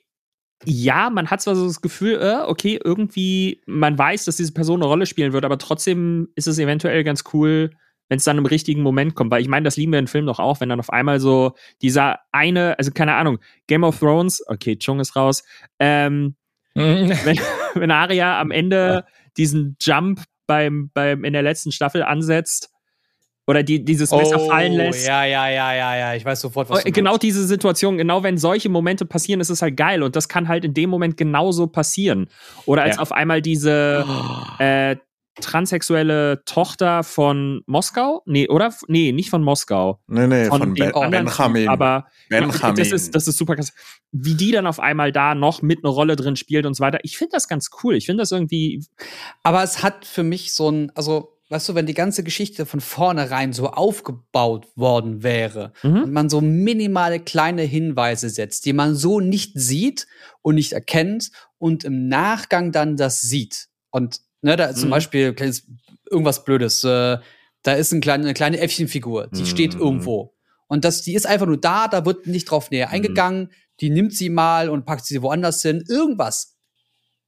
[0.63, 4.82] ja, man hat zwar so das Gefühl, äh, okay, irgendwie, man weiß, dass diese Person
[4.82, 7.72] eine Rolle spielen wird, aber trotzdem ist es eventuell ganz cool,
[8.09, 9.32] wenn es dann im richtigen Moment kommt.
[9.32, 11.53] Weil ich meine, das lieben wir im Film doch auch, wenn dann auf einmal so
[11.82, 15.43] dieser eine, also keine Ahnung, Game of Thrones, okay, Chung ist raus,
[15.80, 16.36] ähm.
[16.74, 17.39] Wenn,
[17.76, 19.05] wenn Arya am Ende
[19.38, 22.69] diesen Jump beim, beim, in der letzten Staffel ansetzt
[23.47, 25.05] oder die, dieses Messer fallen lässt.
[25.05, 26.13] Oh, Ja, ja, ja, ja, ja.
[26.15, 27.24] Ich weiß sofort, was Äh, Genau meinst.
[27.24, 30.63] diese Situation, genau wenn solche Momente passieren, ist es halt geil und das kann halt
[30.65, 32.28] in dem Moment genauso passieren.
[32.65, 33.01] Oder als Ja.
[33.01, 34.63] auf einmal diese Oh.
[34.63, 34.95] äh,
[35.42, 38.22] transsexuelle Tochter von Moskau?
[38.26, 38.74] Nee, oder?
[38.88, 40.00] Nee, nicht von Moskau.
[40.08, 41.68] Nee, nee, von, Von, Ben anderen Benjamin.
[41.70, 42.76] Aber Benjamin.
[42.76, 43.74] das ist, das ist super krass.
[44.12, 47.00] Wie die dann auf einmal da noch mit einer Rolle drin spielt und so weiter.
[47.04, 47.96] Ich finde das ganz cool.
[47.96, 48.86] Ich finde das irgendwie,
[49.44, 52.80] Aber es hat für mich so ein, also, weißt du, wenn die ganze Geschichte von
[52.80, 56.04] vornherein so aufgebaut worden wäre Mhm.
[56.04, 60.08] und man so minimale kleine Hinweise setzt, die man so nicht sieht
[60.42, 63.68] und nicht erkennt und im Nachgang dann das sieht.
[63.89, 64.92] Und ne, da ist zum Mhm.
[64.92, 65.68] Beispiel kleines-
[66.10, 66.84] irgendwas Blödes.
[66.84, 67.18] Äh,
[67.64, 69.46] da ist ein kleine, eine kleine Äffchenfigur, die Mhm.
[69.46, 70.34] steht irgendwo.
[70.68, 72.94] Und das, die ist einfach nur da, da wird nicht drauf näher Mhm.
[72.94, 73.52] eingegangen.
[73.82, 75.84] Die nimmt sie mal und packt sie woanders hin.
[75.88, 76.56] Irgendwas.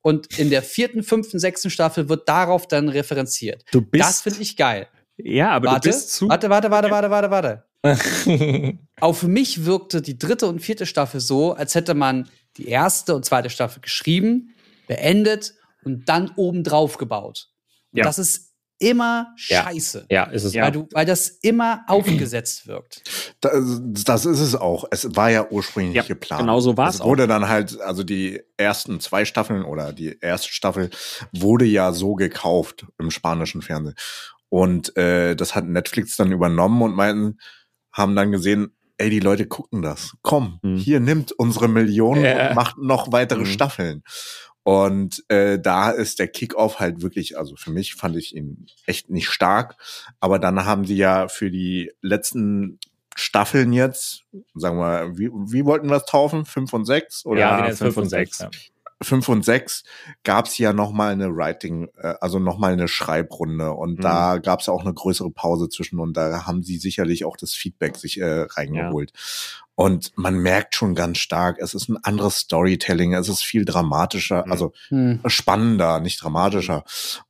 [0.02, 3.64] Und in der vierten, fünften, sechsten Staffel wird darauf dann referenziert.
[3.72, 4.04] du bist.
[4.04, 4.88] das finde ich geil.
[5.18, 6.28] ja, aber warte, du bist zu.
[6.30, 7.64] warte, warte, warte, warte, warte, warte.
[9.02, 13.26] Auf mich wirkte die dritte und vierte Staffel so, als hätte man die erste und
[13.26, 14.54] zweite Staffel geschrieben,
[14.88, 15.54] beendet
[15.86, 17.50] und dann obendrauf gebaut.
[17.92, 18.04] Und Ja.
[18.06, 19.64] das ist immer Ja.
[19.64, 20.08] scheiße.
[20.10, 20.54] ja, ist es.
[20.54, 20.64] Ja.
[20.64, 23.02] Weil, du, weil das immer aufgesetzt wirkt.
[23.40, 23.64] Das,
[24.04, 24.86] das ist es auch.
[24.92, 26.42] Es war ja ursprünglich Ja, geplant.
[26.42, 30.18] genau so war es Es wurde dann halt, also die ersten zwei Staffeln oder die
[30.20, 30.90] erste Staffel
[31.32, 33.96] wurde ja so gekauft im spanischen Fernsehen.
[34.50, 37.38] Und äh, das hat Netflix dann übernommen und meinten,
[37.94, 40.14] haben dann gesehen, ey, die Leute gucken das.
[40.24, 40.76] Komm, Mhm.
[40.78, 42.50] hier nimmt unsere Millionen Ja.
[42.50, 43.46] und macht noch weitere Mhm.
[43.46, 44.04] Staffeln.
[44.64, 49.10] Und äh, da ist der Kickoff halt wirklich, also für mich fand ich ihn echt
[49.10, 49.76] nicht stark.
[50.20, 52.80] Aber dann haben sie ja für die letzten
[53.16, 54.24] Staffeln jetzt,
[54.56, 56.46] sagen wir, wie, wie wollten wir es taufen?
[56.46, 57.26] Fünf und sechs?
[57.26, 58.38] Oder ja, fünf 5 und 6.
[58.38, 58.73] sechs.
[59.04, 59.84] 5 und 6
[60.24, 64.02] gab es ja noch mal eine Writing, äh, also noch mal eine Schreibrunde und Mhm.
[64.04, 67.54] da gab es auch eine größere Pause zwischen und da haben sie sicherlich auch das
[67.54, 69.12] Feedback sich äh, reingeholt.
[69.76, 74.46] Und man merkt schon ganz stark, es ist ein anderes Storytelling, es ist viel dramatischer,
[74.46, 74.52] Mhm.
[74.52, 75.20] also Hm.
[75.26, 76.84] spannender, nicht dramatischer.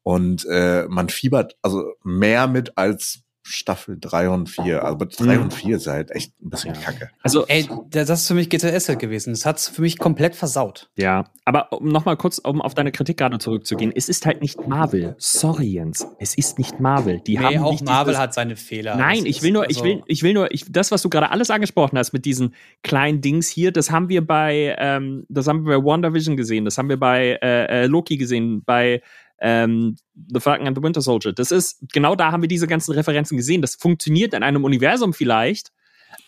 [0.04, 4.84] Und äh, man fiebert also mehr mit als Staffel 3 und 4.
[4.84, 5.44] Aber 3 Mhm.
[5.44, 6.82] und 4 ist halt echt ein bisschen Ja.
[6.82, 7.10] kacke.
[7.22, 9.32] Also, Ey, das ist für mich GTS halt gewesen.
[9.34, 10.90] Das hat's für mich komplett versaut.
[10.96, 14.66] ja, aber um nochmal kurz, um auf deine Kritik gerade zurückzugehen, es ist halt nicht
[14.66, 15.16] Marvel.
[15.18, 16.08] Sorry, Jens.
[16.20, 17.20] Es ist nicht Marvel.
[17.20, 18.96] Die Nee, haben auch nicht Marvel dieses, hat seine Fehler.
[18.96, 21.30] Nein, ich will nur, ich also- will, ich will nur, ich, das, was du gerade
[21.32, 25.66] alles angesprochen hast mit diesen kleinen Dings hier, das haben wir bei, ähm, das haben
[25.66, 29.02] wir bei WandaVision gesehen, das haben wir bei äh, äh, Loki gesehen, bei
[29.46, 29.98] ähm,
[30.34, 31.34] The Falcon and the Winter Soldier.
[31.34, 33.62] Das ist, genau da haben wir diese ganzen Referenzen gesehen.
[33.62, 35.70] Das funktioniert in einem Universum vielleicht,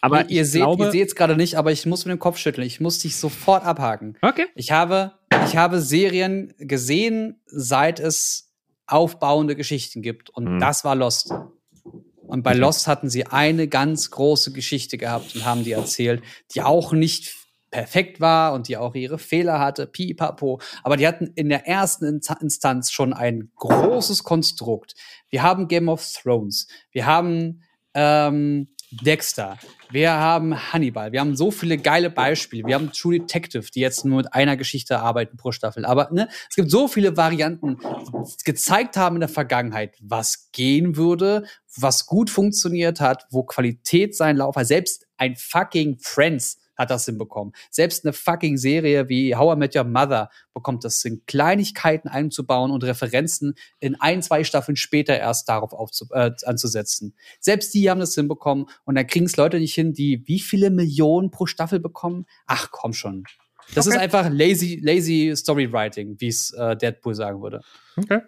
[0.01, 2.19] aber ihr ich seht, glaube, ihr seht es gerade nicht, aber ich muss mit dem
[2.19, 2.67] Kopf schütteln.
[2.67, 4.17] Ich muss dich sofort abhaken.
[4.21, 4.47] okay.
[4.55, 5.13] Ich habe,
[5.47, 8.51] ich habe Serien gesehen, seit es
[8.87, 10.29] aufbauende Geschichten gibt.
[10.29, 10.59] Und Mhm.
[10.59, 11.33] das war Lost.
[12.27, 12.53] Und bei.
[12.53, 16.21] Lost hatten sie eine ganz große Geschichte gehabt und haben die erzählt,
[16.53, 17.33] die auch nicht
[17.75, 20.61] perfekt war und die auch ihre Fehler hatte, pipapo.
[20.81, 24.95] Aber die hatten in der ersten Insta- Instanz schon ein großes Konstrukt.
[25.29, 26.67] Wir haben Game of Thrones.
[26.93, 27.63] Wir haben
[27.93, 28.69] ähm,
[29.03, 29.57] Dexter.
[29.91, 31.11] Wir haben Hannibal.
[31.11, 32.65] Wir haben so viele geile Beispiele.
[32.65, 35.83] Wir haben True Detective, die jetzt nur mit einer Geschichte arbeiten pro Staffel.
[35.83, 40.95] Aber ne, es gibt so viele Varianten, die gezeigt haben in der Vergangenheit, was gehen
[40.95, 41.43] würde,
[41.75, 44.67] was gut funktioniert hat, wo Qualität seinen Lauf hat.
[44.67, 47.53] Selbst ein fucking Friends hat das hinbekommen.
[47.69, 52.71] Selbst eine fucking Serie wie How I Met Your Mother bekommt das hin, Kleinigkeiten einzubauen
[52.71, 57.15] und Referenzen in ein, zwei Staffeln später erst darauf aufzu äh, anzusetzen.
[57.39, 60.69] Selbst die haben das hinbekommen und dann kriegen es Leute nicht hin, die wie viele
[60.69, 62.25] Millionen pro Staffel bekommen?
[62.45, 63.23] Ach, komm schon.
[63.73, 67.61] Das ist einfach lazy, lazy Storywriting, wie es äh, Deadpool sagen würde.
[67.97, 68.21] Okay.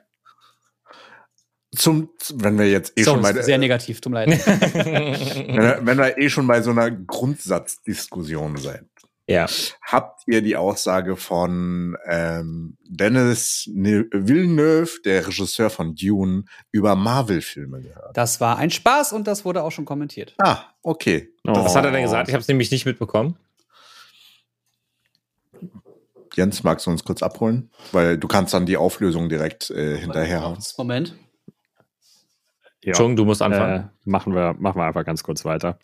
[1.77, 4.45] Zum, wenn wir jetzt eh so, schon bei, sehr negativ, tut mir leid.
[4.73, 8.89] wenn, wir, wenn wir eh schon bei so einer Grundsatzdiskussion sind.
[9.27, 9.45] ja.
[9.81, 17.81] Habt ihr die Aussage von ähm, Dennis Ne- Villeneuve, der Regisseur von Dune, über Marvel-Filme
[17.81, 18.15] gehört?
[18.17, 20.33] Das war ein Spaß und das wurde auch schon kommentiert.
[20.39, 21.29] Ah, okay.
[21.45, 21.53] Oh.
[21.53, 22.27] Was hat er denn gesagt?
[22.29, 23.37] Ich habe es nämlich nicht mitbekommen.
[26.35, 27.71] Jens, magst du uns kurz abholen?
[27.91, 30.59] Weil du kannst dann die Auflösung direkt äh, hinterherhauen.
[30.77, 31.15] Moment.
[32.87, 32.93] Ja.
[32.93, 33.89] Chung, du musst anfangen.
[34.05, 35.77] Äh, machen, wir, machen wir einfach ganz kurz weiter.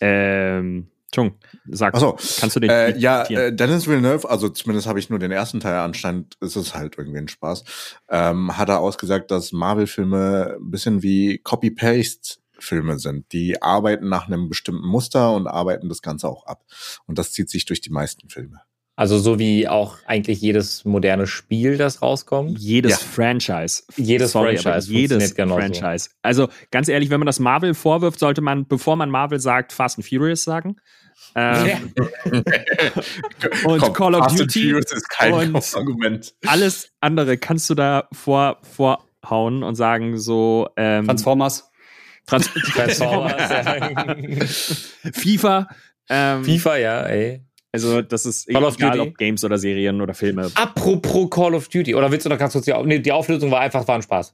[0.00, 1.34] Ähm, Chung,
[1.66, 2.16] sag, Ach so.
[2.38, 5.58] kannst du den Äh, ja, äh, Dennis Villeneuve, also zumindest habe ich nur den ersten
[5.58, 7.64] Teil anscheinend, ist es halt irgendwie ein Spaß,
[8.08, 13.32] ähm, hat er ausgesagt, dass Marvel-Filme ein bisschen wie Copy-Paste-Filme sind.
[13.32, 16.62] Die arbeiten nach einem bestimmten Muster und arbeiten das Ganze auch ab.
[17.06, 18.60] Und das zieht sich durch die meisten Filme.
[18.96, 22.58] Also so wie auch eigentlich jedes moderne Spiel, das rauskommt.
[22.60, 22.96] jedes ja.
[22.98, 23.82] Franchise.
[23.96, 25.60] Jedes Sorry, Franchise jedes genauso.
[25.60, 26.10] Franchise.
[26.22, 29.98] Also ganz ehrlich, wenn man das Marvel vorwirft, sollte man, bevor man Marvel sagt, Fast
[29.98, 30.76] and Furious sagen.
[31.34, 31.92] Ähm,
[33.64, 36.34] und Komm, Call of Fast and Duty Furious ist kein und- Argument.
[36.46, 41.68] alles andere kannst du da vor, vorhauen und sagen so ähm, Transformers.
[42.26, 44.16] Trans Transformers, ja.
[45.12, 45.68] FIFA.
[46.08, 47.42] Ähm, FIFA, ja, ey.
[47.74, 49.08] Also das ist Call of egal, Duty.
[49.10, 50.48] ob Games oder Serien oder Filme.
[50.54, 51.94] Apropos Call of Duty.
[51.96, 54.32] Oder willst du noch ganz kurz die, nee, die Auflösung war einfach, war ein Spaß.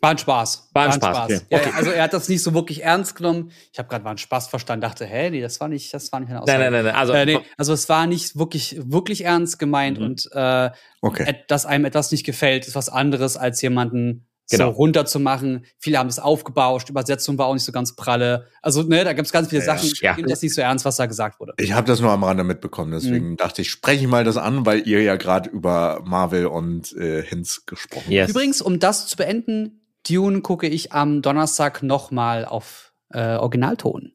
[0.00, 0.70] War ein Spaß.
[0.72, 1.40] War ein Spaß, okay.
[1.50, 3.52] Ja, ja, also er hat das nicht so wirklich ernst genommen.
[3.72, 6.18] Ich habe gerade war ein Spaß verstanden, dachte, hä, nee, das war nicht, das war
[6.20, 6.58] nicht eine Aussage.
[6.58, 7.00] Nein, nein, nein, nein.
[7.00, 10.04] Also, Äh, nee, also es war nicht wirklich, wirklich ernst gemeint Mhm.
[10.04, 10.70] und äh,
[11.02, 11.36] Okay.
[11.46, 14.70] dass einem etwas nicht gefällt, ist was anderes, als jemanden Genau.
[14.70, 15.64] so runterzumachen.
[15.78, 18.46] Viele haben es aufgebauscht, Übersetzung war auch nicht so ganz pralle.
[18.62, 20.14] Also, ne, da gibt es ganz viele Ja, Sachen, ja.
[20.16, 21.54] nehmt das nicht so ernst, was da gesagt wurde.
[21.58, 23.36] Ich habe das nur am Rande mitbekommen, deswegen Mhm.
[23.36, 27.22] dachte ich, spreche ich mal das an, weil ihr ja gerade über Marvel und äh,
[27.22, 28.30] Hinz gesprochen yes.
[28.30, 34.12] Übrigens, um das zu beenden, Dune gucke ich am Donnerstag noch mal auf äh, Originalton.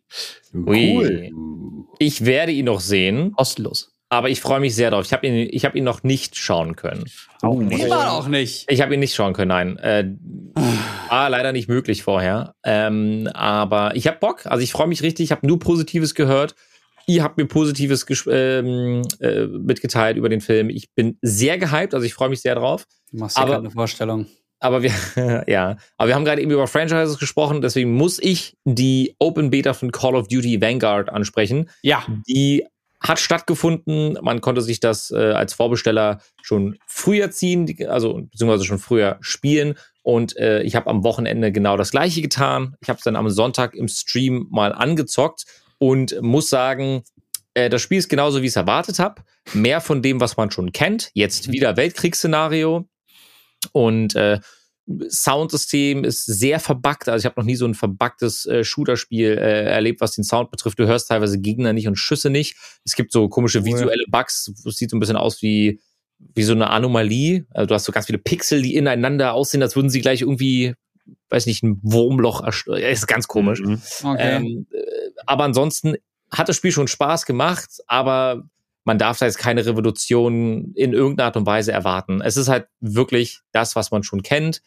[0.53, 0.67] habt.
[0.67, 1.31] Ui.
[1.99, 3.91] ich werde ihn noch sehen, Kostenlos.
[4.09, 5.05] Aber ich freue mich sehr drauf.
[5.05, 7.03] Ich habe ihn, ich habe ihn noch nicht schauen können.
[7.41, 8.65] Auch Nee, war auch nicht.
[8.71, 9.77] Ich habe ihn nicht schauen können, nein.
[9.77, 10.11] Äh,
[11.09, 12.53] war leider nicht möglich vorher.
[12.63, 14.45] Ähm, aber ich habe Bock.
[14.45, 15.25] Also ich freue mich richtig.
[15.25, 16.55] Ich habe nur Positives gehört.
[17.05, 20.69] Ihr habt mir Positives ähm, äh, mitgeteilt über den Film.
[20.69, 21.93] Ich bin sehr gehypt.
[21.93, 22.85] Also ich freue mich sehr drauf.
[23.11, 24.27] Du machst dir Aber- gerade eine Vorstellung.
[24.59, 24.91] Aber wir,
[25.47, 27.61] ja, aber wir haben gerade eben über Franchises gesprochen.
[27.61, 31.69] Deswegen muss ich die Open Beta von Call of Duty Vanguard ansprechen.
[31.83, 32.65] Ja, Die
[33.07, 34.17] hat stattgefunden.
[34.21, 39.75] Man konnte sich das äh, als Vorbesteller schon früher ziehen, also beziehungsweise schon früher spielen.
[40.03, 42.75] Und äh, ich habe am Wochenende genau das gleiche getan.
[42.81, 45.45] Ich habe es dann am Sonntag im Stream mal angezockt
[45.79, 47.03] und muss sagen,
[47.53, 49.23] äh, das Spiel ist genauso, wie ich es erwartet habe.
[49.53, 51.09] mehr von dem, was man schon kennt.
[51.13, 52.87] Jetzt wieder Weltkriegsszenario.
[53.71, 54.39] Und äh,
[55.09, 57.09] Soundsystem ist sehr verbuggt.
[57.09, 60.49] Also ich habe noch nie so ein verbuggtes äh, Shooter-Spiel äh, erlebt, was den Sound
[60.49, 60.79] betrifft.
[60.79, 62.55] Du hörst teilweise Gegner nicht und Schüsse nicht.
[62.85, 64.51] Es gibt so komische visuelle Bugs.
[64.65, 65.81] Es sieht so ein bisschen aus wie
[66.19, 67.45] wie so eine Anomalie.
[67.53, 70.73] Also du hast so ganz viele Pixel, die ineinander aussehen, als würden sie gleich irgendwie,
[71.29, 72.81] weiß nicht, ein Wurmloch erstellen.
[72.81, 73.59] Ist ganz komisch.
[73.59, 73.81] Mhm.
[74.03, 74.35] Okay.
[74.37, 74.81] Ähm, äh,
[75.25, 75.95] aber ansonsten
[76.31, 78.43] hat das Spiel schon Spaß gemacht, aber
[78.83, 82.21] man darf da jetzt keine Revolution in irgendeiner Art und Weise erwarten.
[82.21, 84.61] Es ist halt wirklich das, was man schon kennt.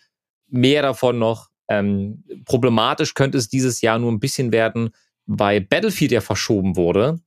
[0.50, 1.48] Mehr davon noch.
[1.68, 4.90] Ähm, problematisch könnte es dieses Jahr nur ein bisschen werden,
[5.26, 7.20] weil Battlefield ja verschoben wurde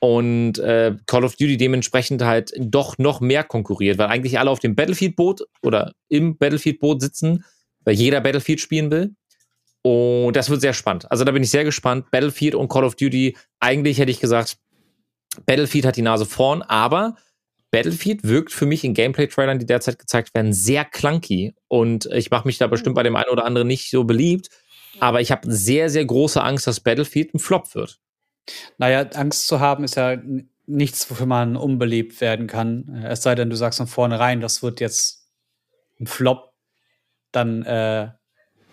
[0.00, 4.58] und äh, Call of Duty dementsprechend halt doch noch mehr konkurriert, weil eigentlich alle auf
[4.58, 7.44] dem Battlefield-Boot oder im Battlefield-Boot sitzen,
[7.84, 9.14] weil jeder Battlefield spielen will.
[9.82, 11.10] Und das wird sehr spannend.
[11.10, 12.10] Also da bin ich sehr gespannt.
[12.10, 14.56] Battlefield und Call of Duty, eigentlich hätte ich gesagt,
[15.46, 17.16] Battlefield hat die Nase vorn, aber
[17.70, 21.54] Battlefield wirkt für mich in Gameplay-Trailern, die derzeit gezeigt werden, sehr clunky.
[21.68, 24.48] Und ich mache mich da bestimmt bei dem einen oder anderen nicht so beliebt.
[24.98, 28.00] Aber ich habe sehr, sehr große Angst, dass Battlefield ein Flop wird.
[28.78, 30.16] Naja, Angst zu haben ist ja
[30.66, 33.02] nichts, wofür man unbeliebt werden kann.
[33.02, 35.28] Äh, Es sei denn, du sagst von vornherein, das wird jetzt
[36.00, 36.52] ein Flop,
[37.32, 38.10] dann äh,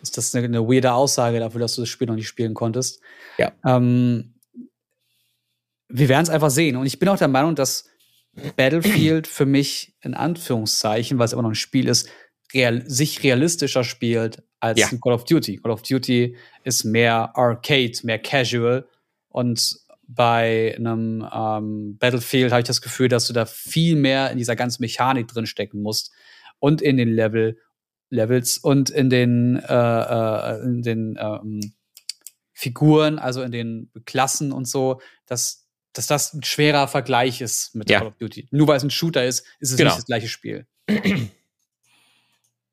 [0.02, 3.02] ist das eine, eine weirde Aussage dafür, dass du das Spiel noch nicht spielen konntest.
[3.38, 3.52] Ja.
[3.66, 4.36] Ähm,
[5.89, 6.76] wir werden es einfach sehen.
[6.76, 7.89] Und ich bin auch der Meinung, dass
[8.55, 12.09] Battlefield für mich in Anführungszeichen, weil es immer noch ein Spiel ist,
[12.53, 14.89] real, sich realistischer spielt als Ja.
[15.01, 15.57] Call of Duty.
[15.57, 18.88] Call of Duty ist mehr Arcade, mehr Casual.
[19.29, 19.77] Und
[20.07, 24.55] bei einem ähm, Battlefield habe ich das Gefühl, dass du da viel mehr in dieser
[24.55, 26.11] ganzen Mechanik drin stecken musst
[26.59, 27.57] und in den Level
[28.09, 31.73] Levels und in den äh, äh, in den ähm,
[32.53, 35.66] Figuren, also in den Klassen und so, dass,
[35.98, 38.00] dass das ein schwerer Vergleich ist mit Ja.
[38.00, 38.48] Call of Duty.
[38.52, 39.89] Nur weil es ein Shooter ist, ist es Genau.
[39.89, 40.66] nicht das gleiche Spiel.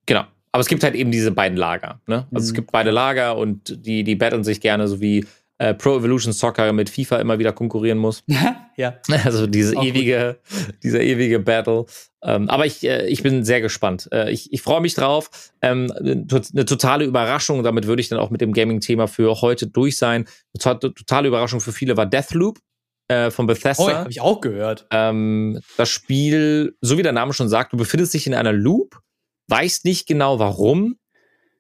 [0.07, 0.25] Genau.
[0.53, 2.01] Aber es gibt halt eben diese beiden Lager.
[2.07, 2.27] Ne?
[2.33, 2.57] Also es Mhm.
[2.57, 5.27] gibt beide Lager und die, die battlen sich gerne, so wie
[5.59, 8.23] äh, Pro Evolution Soccer mit FIFA immer wieder konkurrieren muss.
[8.77, 8.99] ja.
[9.25, 9.89] Also diese Auch gut.
[9.95, 10.39] ewige,
[10.83, 11.87] dieser ewige Battle.
[12.23, 14.09] Ähm, aber ich, äh, ich bin sehr gespannt.
[14.13, 15.31] Äh, ich ich freue mich drauf.
[15.63, 19.41] Ähm, eine to- eine totale Überraschung, damit würde ich dann auch mit dem Gaming-Thema für
[19.43, 20.27] heute durch sein.
[20.65, 22.59] Eine to totale Überraschung für viele war Deathloop
[23.09, 23.85] äh, von Bethesda.
[23.85, 24.87] Oh, habe ich auch gehört.
[24.91, 28.99] Ähm, das Spiel, so wie der Name schon sagt, du befindest dich in einer Loop,
[29.49, 30.97] weißt nicht genau warum.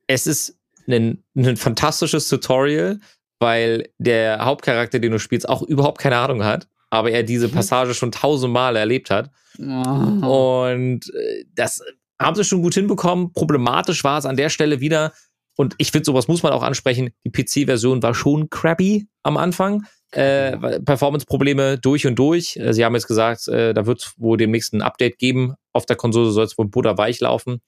[0.06, 3.00] Es ist ein, ein fantastisches Tutorial,
[3.40, 7.94] weil der Hauptcharakter, den du spielst, auch überhaupt keine Ahnung hat, aber er diese Passage
[7.94, 9.30] schon tausendmal erlebt hat.
[9.58, 10.70] Oh.
[10.72, 11.80] Und äh, das
[12.20, 13.32] haben sie schon gut hinbekommen.
[13.32, 15.12] Problematisch war es an der Stelle wieder.
[15.56, 17.10] Und ich finde, sowas muss man auch ansprechen.
[17.24, 19.86] Die PC-Version war schon crappy am Anfang.
[20.14, 22.56] Äh, Performance-Probleme durch und durch.
[22.56, 25.54] Äh, Sie haben jetzt gesagt, äh, da wird wohl demnächst ein Update geben.
[25.72, 27.60] Auf der Konsole soll es wohl butterweich laufen.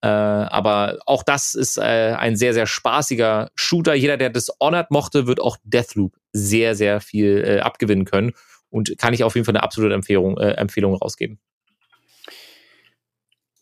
[0.00, 3.94] Äh, aber auch das ist äh, ein sehr, sehr spaßiger Shooter.
[3.94, 8.32] Jeder, der Dishonored mochte, wird auch Deathloop sehr, sehr viel äh, abgewinnen können.
[8.70, 11.38] Und kann ich auf jeden Fall eine absolute Empfehlung, Empfehlung rausgeben.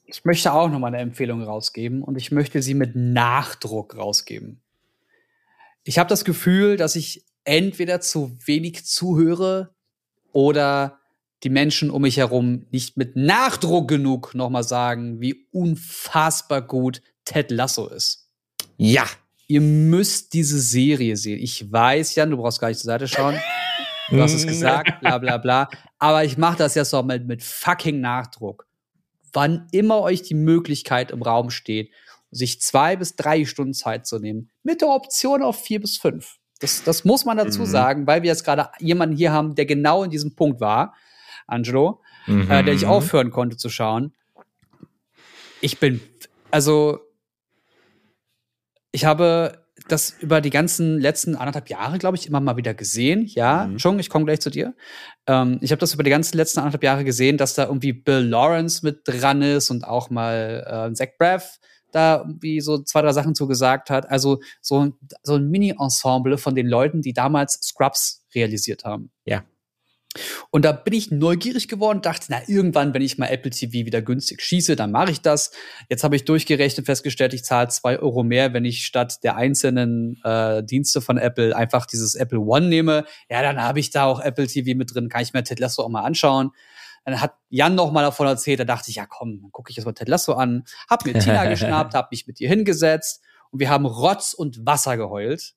[0.06, 4.60] Ich möchte auch noch mal eine Empfehlung rausgeben und ich möchte sie mit Nachdruck rausgeben.
[5.82, 9.74] Ich habe das Gefühl, dass ich entweder zu wenig zuhöre
[10.32, 10.98] oder
[11.42, 17.02] die Menschen um mich herum nicht mit Nachdruck genug noch mal sagen, wie unfassbar gut
[17.24, 18.28] Ted Lasso ist.
[18.76, 19.06] Ja,
[19.50, 21.40] Ihr müsst diese Serie sehen.
[21.40, 23.34] Ich weiß, Jan, du brauchst gar nicht zur Seite schauen.
[24.08, 25.68] Du hast es gesagt, bla bla bla.
[25.98, 28.68] Aber ich mache das jetzt noch mit, mit fucking Nachdruck.
[29.32, 31.90] Wann immer euch die Möglichkeit im Raum steht,
[32.30, 36.38] sich zwei bis drei Stunden Zeit zu nehmen, mit der Option auf vier bis fünf.
[36.60, 37.66] Das, das muss man dazu Mhm.
[37.66, 40.94] sagen, weil wir jetzt gerade jemanden hier haben, der genau in diesem Punkt war,
[41.46, 42.50] Angelo, Mhm.
[42.50, 44.14] äh, der ich aufhören konnte zu schauen.
[45.60, 46.00] Ich bin,
[46.50, 47.00] also,
[48.92, 53.26] ich habe das über die ganzen letzten anderthalb Jahre, glaube ich, immer mal wieder gesehen.
[53.26, 53.76] Ja, Mhm.
[53.78, 54.74] Chung, ich komme gleich zu dir.
[55.26, 58.20] Ähm, ich habe das über die ganzen letzten anderthalb Jahre gesehen, dass da irgendwie Bill
[58.26, 61.58] Lawrence mit dran ist und auch mal äh, Zach Braff
[61.94, 64.10] da irgendwie so zwei, drei Sachen zugesagt hat.
[64.10, 69.10] Also so, ein- so ein Mini-Ensemble von den Leuten, die damals Scrubs realisiert haben.
[69.24, 69.42] Ja.
[70.50, 74.02] Und da bin ich neugierig geworden, dachte, na, irgendwann, wenn ich mal Apple TV wieder
[74.02, 75.52] günstig schieße, dann mache ich das.
[75.88, 80.20] Jetzt habe ich durchgerechnet, festgestellt, ich zahle zwei Euro mehr, wenn ich statt der einzelnen
[80.24, 83.04] äh, Dienste von Apple einfach dieses Apple One nehme.
[83.30, 85.84] Ja, dann habe ich da auch Apple TV mit drin, kann ich mir Ted Lasso
[85.84, 86.50] auch mal anschauen.
[87.04, 89.76] Dann hat Jan noch mal davon erzählt, da dachte ich, ja komm, dann gucke ich
[89.76, 90.64] jetzt mal Ted Lasso an.
[90.88, 94.96] Hab mir Tina geschnappt, hab mich mit ihr hingesetzt und wir haben Rotz und Wasser
[94.96, 95.54] geheult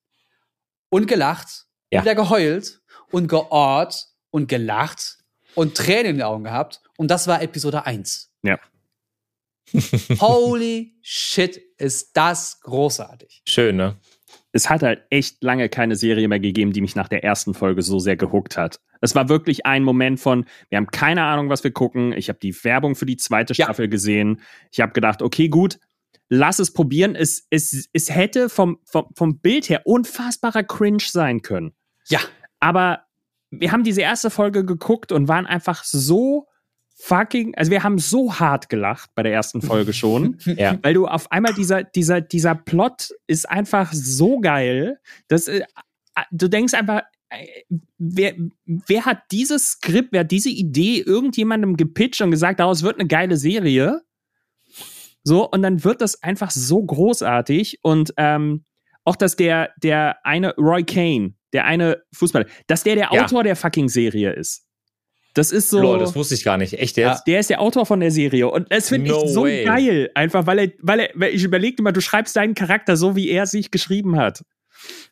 [0.90, 2.00] und gelacht Ja.
[2.00, 2.82] und wieder geheult
[3.12, 5.18] und geort und gelacht
[5.56, 6.82] und Tränen in den Augen gehabt.
[6.98, 8.32] Und das war Episode 1.
[8.44, 8.58] Ja.
[10.20, 13.42] Holy shit, ist das großartig.
[13.48, 13.98] Schön, ne?
[14.54, 17.82] Es hat halt echt lange keine Serie mehr gegeben, die mich nach der ersten Folge
[17.82, 18.80] so sehr gehuckt hat.
[19.02, 22.14] Es war wirklich ein Moment von, wir haben keine Ahnung, was wir gucken.
[22.14, 23.66] Ich habe die Werbung für die zweite Ja.
[23.66, 24.42] Staffel gesehen.
[24.72, 25.80] Ich habe gedacht, okay, gut,
[26.30, 27.16] lass es probieren.
[27.16, 31.74] Es, es, es hätte vom, vom, vom Bild her unfassbarer Cringe sein können.
[32.08, 32.20] Ja.
[32.60, 33.06] Aber
[33.50, 36.48] wir haben diese erste Folge geguckt und waren einfach so
[36.96, 40.38] fucking, also wir haben so hart gelacht bei der ersten Folge schon.
[40.46, 40.78] Ja.
[40.82, 45.64] Weil du auf einmal dieser, dieser, dieser Plot ist einfach so geil, dass äh,
[46.32, 47.64] du denkst einfach, äh,
[47.98, 48.36] wer,
[48.66, 53.08] wer hat dieses Skript, wer hat diese Idee irgendjemandem gepitcht und gesagt, daraus wird eine
[53.08, 54.02] geile Serie?
[55.24, 58.66] So, und dann wird das einfach so großartig und ähm,
[59.06, 63.24] auch, dass der, der eine Roy Kane, der eine Fußballer, dass der der Ja.
[63.24, 64.63] Autor der fucking Serie ist.
[65.36, 65.80] Das ist so.
[65.82, 66.74] Lol, das wusste ich gar nicht.
[66.80, 67.24] Echt jetzt?
[67.26, 69.64] Der ist der Autor von der Serie und das finde No ich so way.
[69.66, 73.16] geil, einfach weil er, weil er, weil ich überlege immer, du schreibst deinen Charakter so,
[73.16, 74.44] wie er sich geschrieben hat.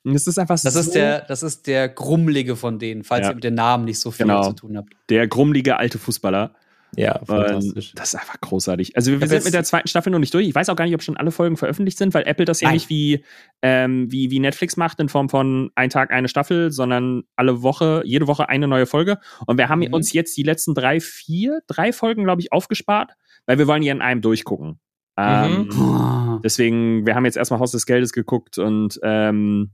[0.04, 3.24] Und das ist einfach Das so ist der, das ist der Grummelige von denen, falls
[3.26, 3.32] Ja.
[3.32, 4.44] ihr mit den Namen nicht so viel Genau.
[4.44, 4.90] zu tun habt.
[5.10, 6.54] der grummelige alte Fußballer.
[6.98, 7.94] Ja, Und fantastisch.
[7.96, 8.96] das ist einfach großartig.
[8.98, 10.48] Also wir, hab sind mit der zweiten Staffel noch nicht durch.
[10.48, 12.72] Ich weiß auch gar nicht, ob schon alle Folgen veröffentlicht sind, weil Apple das ja
[12.72, 13.24] nicht wie,
[13.62, 18.02] ähm, wie, wie Netflix macht in Form von ein Tag eine Staffel, sondern alle Woche,
[18.06, 19.20] jede Woche eine neue Folge.
[19.46, 19.94] Und wir haben Mhm.
[19.94, 23.14] uns jetzt die letzten drei, vier, drei Folgen, glaube ich, aufgespart,
[23.46, 24.80] weil wir wollen die in einem durchgucken.
[25.18, 26.40] Ähm, Mhm.
[26.44, 29.72] Deswegen, wir haben jetzt erstmal Haus des Geldes geguckt und ähm,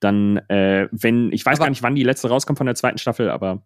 [0.00, 2.98] dann, äh, wenn, ich weiß Aber- gar nicht, wann die letzte rauskommt von der zweiten
[2.98, 3.62] Staffel, aber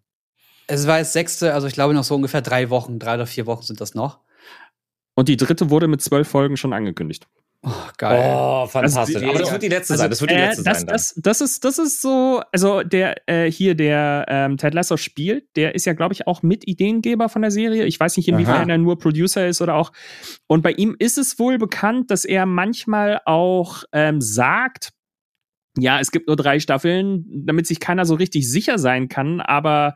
[0.67, 3.45] Es war jetzt sechste, also ich glaube noch so ungefähr drei Wochen, drei oder vier
[3.45, 4.19] Wochen sind das noch.
[5.15, 7.27] und die dritte wurde mit zwölf Folgen schon angekündigt.
[7.65, 8.19] Oh, geil.
[8.35, 9.21] Oh, fantastisch.
[9.21, 10.09] die- Aber das wird die letzte Also, sein.
[10.09, 10.87] Das wird die äh, letzte das, sein.
[10.87, 15.45] Das, das, ist, das ist so, also der äh, hier, der ähm, Ted Lasso spielt,
[15.55, 17.85] der ist ja, glaube ich, auch Mitideengeber von der Serie.
[17.85, 19.93] Ich weiß nicht, inwiefern er nur Producer ist oder auch.
[20.47, 24.89] Und bei ihm ist es wohl bekannt, dass er manchmal auch ähm, sagt,
[25.77, 29.95] ja, es gibt nur drei Staffeln, damit sich keiner so richtig sicher sein kann, aber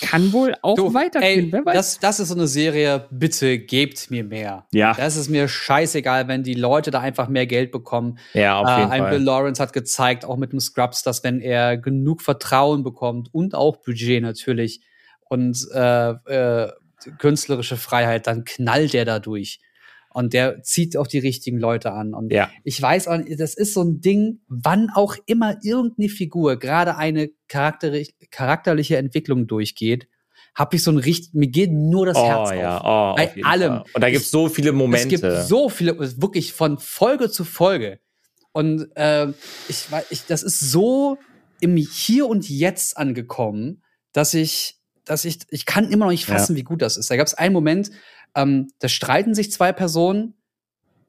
[0.00, 1.46] kann wohl auch Du, weitergehen.
[1.46, 1.74] ey, Wer weiß.
[1.74, 4.66] das, das ist so eine Serie, bitte gebt mir mehr.
[4.72, 8.18] ja, Das ist mir scheißegal, wenn die Leute da einfach mehr Geld bekommen.
[8.34, 9.22] ja, auf Äh, jeden ein Bill Fall.
[9.24, 13.76] Lawrence hat gezeigt, auch mit dem Scrubs, dass wenn er genug Vertrauen bekommt und auch
[13.78, 14.80] Budget natürlich
[15.28, 16.72] und äh, äh,
[17.18, 19.60] künstlerische Freiheit, dann knallt er da durch.
[20.16, 22.14] Und der zieht auch die richtigen Leute an.
[22.14, 22.48] Und Ja.
[22.64, 27.28] ich weiß auch, das ist so ein Ding, wann auch immer irgendeine Figur gerade eine
[27.50, 30.08] charakteri- charakterliche Entwicklung durchgeht,
[30.54, 33.12] habe ich so ein richtig, mir geht nur das Oh Herz ja, auf.
[33.12, 33.72] oh, Bei auf allem.
[33.74, 33.84] Fall.
[33.92, 35.14] Und da gibt es so viele Momente.
[35.16, 38.00] Es gibt so viele, wirklich von Folge zu Folge.
[38.52, 39.34] Und ähm,
[39.68, 41.18] ich, ich, das ist so
[41.60, 43.82] im Hier und Jetzt angekommen,
[44.14, 47.10] dass ich, dass ich, ich kann immer noch nicht fassen, wie gut das ist.
[47.10, 47.90] Da gab es einen Moment,
[48.36, 50.34] ähm, da streiten sich zwei Personen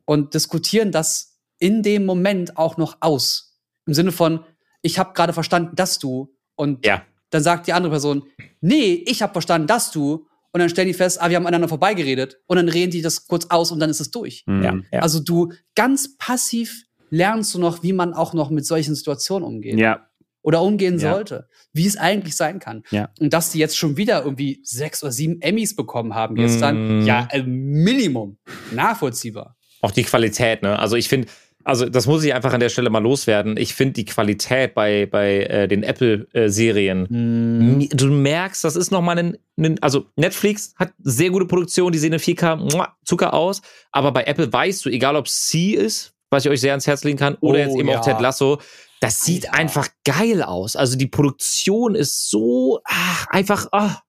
[0.05, 3.59] und diskutieren das in dem Moment auch noch aus.
[3.85, 4.39] Im Sinne von,
[4.81, 7.03] ich habe gerade verstanden, dass du und Ja.
[7.29, 8.23] dann sagt die andere Person,
[8.61, 11.67] nee, ich habe verstanden, dass du und dann stellen die fest, ah, wir haben aneinander
[11.67, 14.43] vorbeigeredet und dann reden die das kurz aus und dann ist es durch.
[14.47, 14.63] Mhm.
[14.63, 14.99] ja, ja.
[15.01, 19.77] Also du ganz passiv lernst du noch, wie man auch noch mit solchen Situationen umgeht
[19.79, 20.07] ja,
[20.41, 21.13] oder umgehen Ja.
[21.13, 22.83] sollte, wie es eigentlich sein kann.
[22.91, 23.09] Ja.
[23.19, 27.05] Und dass die jetzt schon wieder irgendwie sechs oder sieben Emmys bekommen haben gestern, Mm.
[27.05, 28.37] ja, äh, Minimum.
[28.71, 29.55] Nachvollziehbar.
[29.81, 30.79] Auch die Qualität, ne?
[30.79, 31.27] Also ich finde,
[31.63, 33.57] also das muss ich einfach an der Stelle mal loswerden.
[33.57, 37.07] Ich finde die Qualität bei, bei äh, den Apple-Serien.
[37.09, 37.89] Mhm.
[37.89, 42.13] Du merkst, das ist nochmal ein, ein, also Netflix hat sehr gute Produktion, die sehen
[42.13, 43.61] in 4K muah, Zucker aus,
[43.91, 47.03] aber bei Apple weißt du, egal ob C ist, was ich euch sehr ans Herz
[47.03, 47.99] legen kann, oder Oh, jetzt eben ja.
[47.99, 48.59] auch Ted Lasso,
[48.99, 49.59] das sieht Alter.
[49.59, 50.75] einfach geil aus.
[50.75, 53.67] Also die Produktion ist so ach, einfach.
[53.71, 54.01] Ah.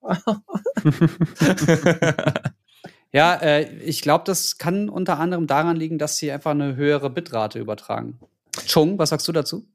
[3.11, 7.09] Ja, äh, ich glaube, das kann unter anderem daran liegen, dass sie einfach eine höhere
[7.09, 8.19] Bitrate übertragen.
[8.67, 9.67] Chung, was sagst du dazu?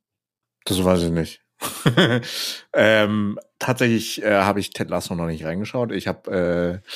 [0.64, 1.40] Das weiß ich nicht.
[2.74, 5.92] ähm, tatsächlich äh, habe ich Ted Lasso noch nicht reingeschaut.
[5.92, 6.88] Ich habe, äh,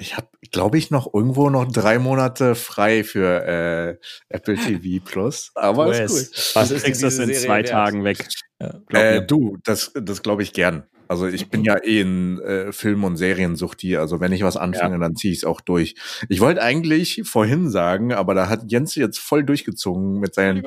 [0.00, 3.98] ich habe, glaube ich, noch irgendwo noch drei Monate frei für äh,
[4.28, 5.52] Apple TV Plus.
[5.54, 6.52] Aber ist cool.
[6.54, 7.68] Was du ist kriegst das in Serie zwei wert?
[7.68, 8.26] Tagen weg.
[8.60, 8.80] Ja.
[8.92, 10.84] Äh, du, das, das glaube ich gern.
[11.06, 13.96] Also ich bin ja eh in äh, Film- und Seriensuchti.
[13.96, 15.96] Also wenn ich was anfange, dann ziehe ich es auch durch.
[16.28, 20.64] Ich wollte eigentlich vorhin sagen, aber da hat Jens jetzt voll durchgezogen mit seinem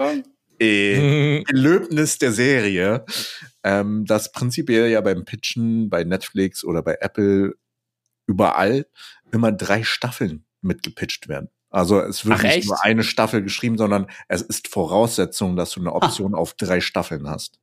[0.59, 3.05] äh, Gelöbnis der Serie,
[3.63, 7.53] ähm, dass prinzipiell ja beim Pitchen bei Netflix oder bei Apple
[8.27, 8.85] überall
[9.33, 11.49] immer drei Staffeln mitgepitcht werden.
[11.69, 12.67] Also es wird Ach, nicht echt?
[12.67, 17.27] nur eine Staffel geschrieben, sondern es ist Voraussetzung, dass du eine Option auf drei Staffeln
[17.27, 17.59] hast.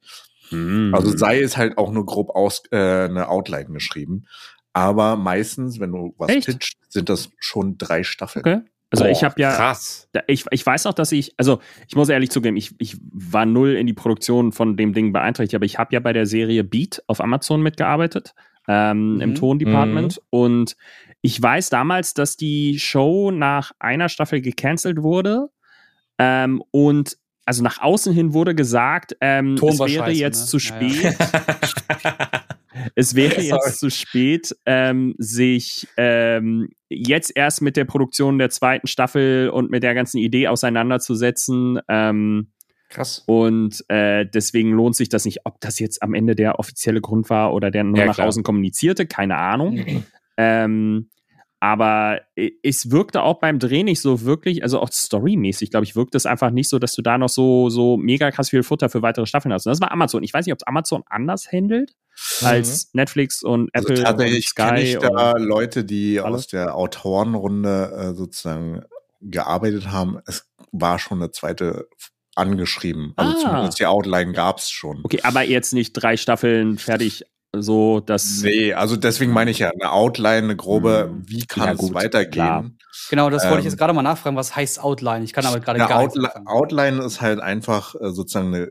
[0.49, 0.93] Hm.
[0.95, 4.25] Also sei es halt auch nur grob aus äh, eine Outline geschrieben.
[4.73, 6.47] Aber meistens, wenn du was Echt?
[6.47, 8.45] pitcht, sind das schon drei Staffeln.
[8.45, 8.61] Okay.
[8.93, 10.09] Also ich Boah, habe ja, Krass.
[10.27, 13.77] ich, ich weiß noch, dass ich, also ich muss ehrlich zugeben, ich, ich war null
[13.77, 17.01] in die Produktion von dem Ding beeinträchtigt, aber ich habe ja bei der Serie Beat
[17.07, 18.35] auf Amazon mitgearbeitet,
[18.67, 19.21] ähm, Mhm.
[19.21, 20.21] im Tondepartment.
[20.31, 20.77] Und
[21.23, 25.49] ich weiß damals, dass die Show nach einer Staffel gecancelt wurde.
[26.19, 30.47] Ähm, und also nach außen hin wurde gesagt, ähm, es wäre scheiße, jetzt ne?
[30.47, 31.17] zu spät.
[32.95, 38.87] Es wäre jetzt zu spät, ähm, sich ähm, jetzt erst mit der Produktion der zweiten
[38.87, 41.81] Staffel und mit der ganzen Idee auseinanderzusetzen.
[41.89, 42.53] Ähm,
[42.89, 43.23] Krass.
[43.27, 47.31] und äh, deswegen lohnt sich das nicht, ob das jetzt am Ende der offizielle Grund
[47.31, 48.27] war oder der nur Ja, nach klar.
[48.27, 49.85] außen kommunizierte, keine Ahnung.
[50.37, 51.11] Ähm,
[51.63, 52.21] aber
[52.63, 56.25] es wirkte auch beim Dreh nicht so wirklich, also auch storymäßig, glaube ich, wirkt es
[56.25, 59.27] einfach nicht so, dass du da noch so, so mega krass viel Futter für weitere
[59.27, 59.67] Staffeln hast.
[59.67, 60.23] Und das war Amazon.
[60.23, 61.93] Ich weiß nicht, ob es Amazon anders handelt
[62.43, 66.35] als Netflix und Also Apple und tatsächlich kenne ich da Leute, die Alle?
[66.37, 68.83] aus der Autorenrunde äh, sozusagen
[69.21, 70.19] gearbeitet haben.
[70.27, 71.89] Es war schon eine zweite
[72.37, 73.13] angeschrieben.
[73.17, 73.41] Also Ah.
[73.51, 75.01] zumindest die Outline gab es schon.
[75.03, 77.25] okay, aber jetzt nicht drei Staffeln fertig,
[77.55, 78.43] so dass.
[78.43, 81.23] Nee, also deswegen meine ich ja, eine Outline, eine grobe, Hm.
[81.27, 82.33] wie kann Ja, es gut, weitergehen.
[82.33, 82.71] klar.
[83.09, 84.37] Genau, das wollte ich Ähm, jetzt gerade mal nachfragen.
[84.37, 85.25] Was heißt Outline?
[85.25, 86.47] Ich kann aber gerade gar Outli anfangen.
[86.47, 88.71] Outline ist halt einfach äh, sozusagen eine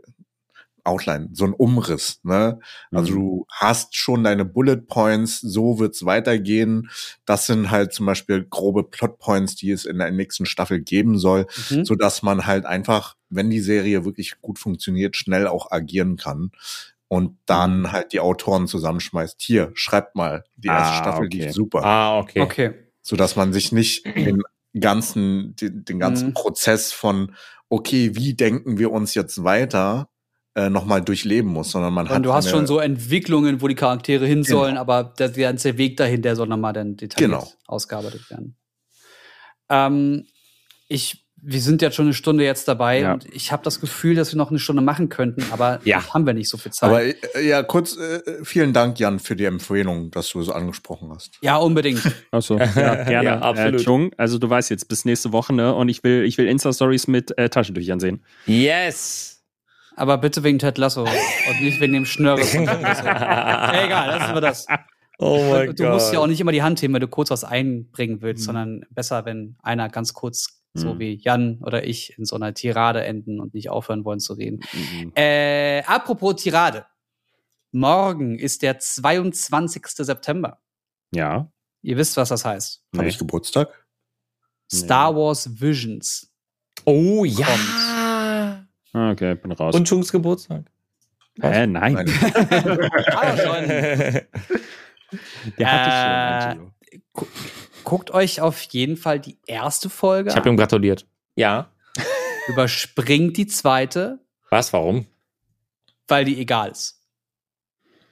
[0.85, 2.19] Outline, so ein Umriss.
[2.23, 2.59] Ne?
[2.91, 3.15] Also Mhm.
[3.15, 6.89] du hast schon deine Bullet Points, so wird's weitergehen.
[7.25, 11.17] Das sind halt zum Beispiel grobe Plot Points, die es in der nächsten Staffel geben
[11.19, 11.83] soll, Mhm.
[11.85, 16.51] so dass man halt einfach, wenn die Serie wirklich gut funktioniert, schnell auch agieren kann
[17.09, 19.41] und dann halt die Autoren zusammenschmeißt.
[19.41, 21.37] Hier, schreibt mal, die erste Ah, Staffel okay.
[21.45, 22.41] lief super Ah, okay.
[22.41, 22.73] Okay.
[23.01, 24.41] so dass man sich nicht den
[24.79, 26.33] ganzen, den, den ganzen Mhm.
[26.35, 27.35] Prozess von,
[27.67, 30.09] okay, wie denken wir uns jetzt weiter,
[30.55, 32.15] äh, nochmal durchleben muss, sondern man hat.
[32.17, 34.59] Und du hast eine- schon so Entwicklungen, wo die Charaktere hin Genau.
[34.61, 37.51] sollen, aber der, der ganze Weg dahin, der soll nochmal dann detailliert Genau.
[37.67, 38.55] ausgearbeitet werden.
[39.69, 40.25] Ähm,
[40.87, 43.13] ich, wir sind jetzt schon eine Stunde jetzt dabei Ja.
[43.13, 46.13] und ich habe das Gefühl, dass wir noch eine Stunde machen könnten, aber Ja.
[46.13, 46.89] haben wir nicht so viel Zeit.
[46.89, 47.15] Aber äh,
[47.47, 51.37] ja, kurz, äh, vielen Dank, Jan, für die Empfehlung, dass du so angesprochen hast.
[51.41, 52.01] ja, unbedingt.
[52.31, 52.65] Achso, ja,
[53.03, 53.23] gerne.
[53.29, 53.81] Ja, absolut.
[53.81, 55.73] Äh, Chung, also du weißt jetzt, bis nächste Woche, ne?
[55.73, 58.23] Und ich will, ich will Insta-Stories mit äh, Taschentüchern sehen.
[58.45, 59.41] Yes.
[59.95, 63.01] aber bitte wegen Ted Lasso und nicht wegen dem Schnörres von Ted Lasso.
[63.05, 64.67] Egal, lassen wir das.
[65.21, 65.93] Oh mein du Gott.
[65.93, 68.45] musst ja auch nicht immer die Hand heben, wenn du kurz was einbringen willst, Mhm.
[68.45, 70.99] sondern besser, wenn einer ganz kurz, so Mhm.
[70.99, 74.59] wie Jan oder ich, in so einer Tirade enden und nicht aufhören wollen zu reden.
[74.73, 75.11] Mhm.
[75.15, 76.85] Äh, apropos Tirade.
[77.71, 79.85] Morgen ist der 22.
[80.05, 80.59] September.
[81.11, 81.51] Ja.
[81.81, 82.83] Ihr wisst, was das heißt.
[82.93, 83.09] Habe Nee.
[83.09, 83.85] ich Geburtstag?
[84.71, 86.31] Star Wars Visions.
[86.85, 87.47] Oh ja.
[88.93, 89.75] Ah, Okay, bin raus.
[89.75, 90.65] Und Chungs Geburtstag.
[91.41, 91.93] äh, nein.
[91.93, 92.09] Nein.
[93.13, 93.67] Aber schon.
[95.57, 96.71] Der hatte Äh, schon, Angelo.
[97.83, 101.05] Guckt euch auf jeden Fall die erste Folge Ich habe ihm gratuliert.
[101.35, 101.71] Ja.
[102.47, 104.19] Überspringt die zweite,
[104.49, 104.73] Was?
[104.73, 105.05] Warum?
[106.07, 106.95] weil die egal ist.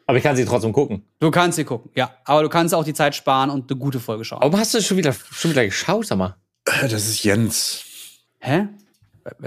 [0.06, 1.04] Aber ich kann sie trotzdem gucken.
[1.20, 2.16] Du kannst sie gucken, ja.
[2.26, 4.40] Aber du kannst auch die Zeit sparen und eine gute Folge schauen.
[4.42, 6.38] Warum hast du schon wieder, schon wieder geschaut, sag mal?
[6.64, 7.84] Das ist Jens.
[8.40, 8.68] Hä?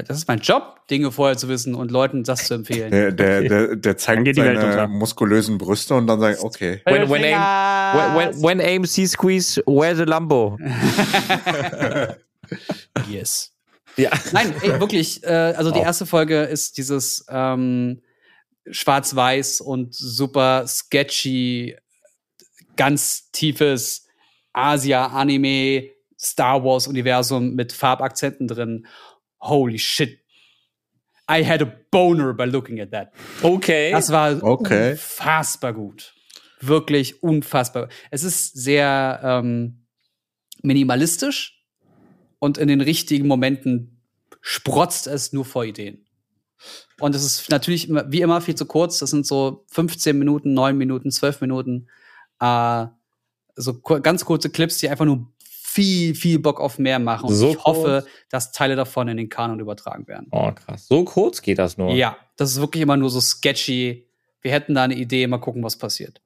[0.07, 2.91] Das ist mein Job, Dinge vorher zu wissen und Leuten das zu empfehlen.
[2.91, 6.81] Der, der, der, der zeigt geht die Welt seine muskulösen Brüste und dann sagt, okay.
[6.85, 10.59] When, when, aim, when, when, when AMC squeeze, where's the Lambo?
[13.09, 13.53] Yes.
[13.97, 14.11] Ja.
[14.33, 15.23] Nein, ey, wirklich.
[15.25, 18.03] Äh, also die erste Folge ist dieses ähm,
[18.71, 21.77] Schwarz-Weiß und super sketchy,
[22.77, 24.07] ganz tiefes
[24.53, 28.87] Asia-Anime, Star Wars-Universum mit Farbakzenten drin.
[29.41, 30.19] Holy shit.
[31.31, 33.13] I had a boner by looking at that.
[33.43, 33.91] Okay.
[33.93, 34.93] Das war Okay.
[34.93, 36.15] unfassbar gut.
[36.61, 37.89] Wirklich unfassbar.
[38.11, 39.87] Es ist sehr ähm,
[40.63, 41.65] minimalistisch
[42.39, 44.03] und in den richtigen Momenten
[44.41, 46.05] sprotzt es nur vor Ideen.
[46.99, 48.99] Und es ist natürlich wie immer viel zu kurz.
[48.99, 51.89] Das sind so 15 Minuten, 9 Minuten, 12 Minuten.
[52.41, 52.87] Äh,
[53.57, 55.33] so ganz kurze Clips, die einfach nur
[55.71, 57.29] viel, viel Bock auf mehr machen.
[57.29, 58.07] Und So ich hoffe, kurz?
[58.29, 60.27] dass Teile davon in den Kanon übertragen werden.
[60.33, 60.89] Oh, krass.
[60.89, 61.93] So kurz geht das nur.
[61.93, 64.09] Ja, das ist wirklich immer nur so sketchy.
[64.43, 66.21] Wir hätten da eine Idee, mal gucken, was passiert.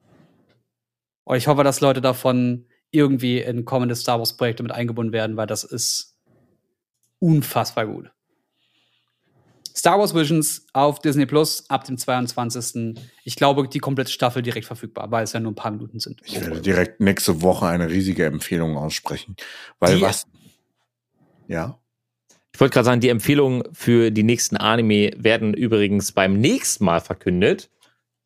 [1.25, 5.37] Und ich hoffe, dass Leute davon irgendwie in kommende Star Wars Projekte mit eingebunden werden,
[5.37, 6.17] weil das ist
[7.19, 8.11] unfassbar gut.
[9.77, 12.97] Star Wars Visions auf Disney Plus ab dem 22.
[13.25, 16.21] Ich glaube, die komplette Staffel direkt verfügbar, weil es ja nur ein paar Minuten sind.
[16.25, 19.35] Ich werde direkt nächste Woche eine riesige Empfehlung aussprechen.
[19.81, 20.27] Weil Die- was?
[21.49, 21.79] Ja.
[22.53, 27.01] Ich wollte gerade sagen, die Empfehlungen für die nächsten Anime werden übrigens beim nächsten Mal
[27.01, 27.69] verkündet.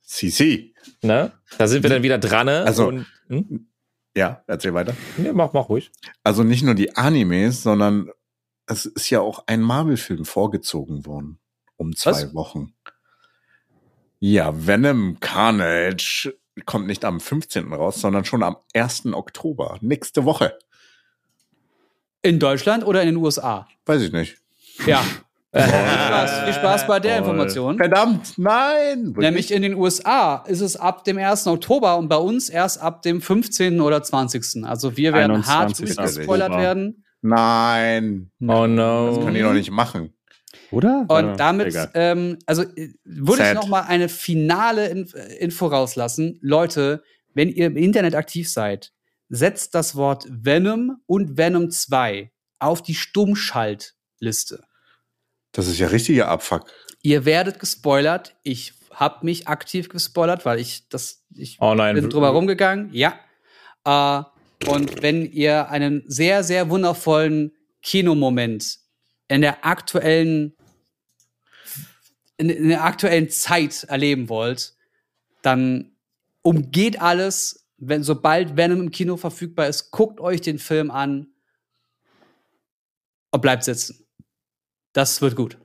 [0.02, 0.74] CC.
[1.02, 1.32] Ne?
[1.56, 2.46] Da sind wir dann wieder dran.
[2.46, 2.62] Ne?
[2.64, 3.68] Also- Und, hm?
[4.14, 4.94] Ja, erzähl weiter.
[5.16, 5.90] nee, mach, mach ruhig.
[6.24, 8.10] Also nicht nur die Animes, sondern
[8.68, 11.38] es ist ja auch ein Marvel-Film vorgezogen worden.
[11.76, 12.34] Um zwei Was?
[12.34, 12.74] Wochen.
[14.20, 16.34] Ja, Venom Carnage
[16.66, 17.72] kommt nicht am 15.
[17.72, 19.06] raus, sondern schon am 1.
[19.12, 19.78] Oktober.
[19.80, 20.58] Nächste Woche.
[22.20, 23.68] In Deutschland oder in den USA?
[23.86, 24.38] Weiß ich nicht.
[24.86, 25.02] Ja.
[25.52, 27.28] viel, Spaß, viel Spaß bei der Toll.
[27.28, 27.78] Information.
[27.78, 29.14] Verdammt, nein!
[29.16, 31.46] Nämlich in den USA ist es ab dem 1.
[31.46, 33.80] Oktober und bei uns erst ab dem 15.
[33.80, 34.64] oder 20.
[34.64, 35.96] Also wir werden hart 21.
[35.96, 36.62] gespoilert Oktober.
[36.62, 37.04] werden.
[37.20, 38.30] Nein.
[38.40, 39.08] Oh no.
[39.14, 40.12] Das können die doch nicht machen.
[40.70, 41.04] Oder?
[41.08, 43.54] Und Äh, damit, ähm, also äh, würde ich Sad.
[43.56, 45.06] noch mal eine finale In
[45.38, 46.38] Info rauslassen.
[46.42, 47.02] Leute,
[47.34, 48.92] wenn ihr im Internet aktiv seid,
[49.28, 54.62] setzt das Wort Venom und Venom 2 auf die Stummschaltliste.
[55.52, 56.70] Das ist ja richtiger Abfuck.
[57.02, 58.36] Ihr werdet gespoilert.
[58.42, 61.94] Ich habe mich aktiv gespoilert, weil ich das, ich Oh nein.
[61.94, 62.90] bin drüber rumgegangen.
[62.92, 63.14] Ja.
[63.84, 64.22] Äh,
[64.66, 67.52] und wenn ihr einen sehr, sehr wundervollen
[67.82, 68.78] Kinomoment
[69.28, 70.56] in der aktuellen,
[72.36, 74.74] in, in der aktuellen Zeit erleben wollt,
[75.42, 75.92] dann
[76.42, 81.28] umgeht alles, wenn sobald Venom im Kino verfügbar ist, guckt euch den Film an
[83.30, 84.06] und bleibt sitzen.
[84.92, 85.58] Das wird gut.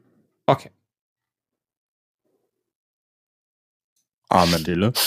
[0.45, 0.69] Okay.
[4.33, 4.59] Amen.
[4.59, 4.93] Stille.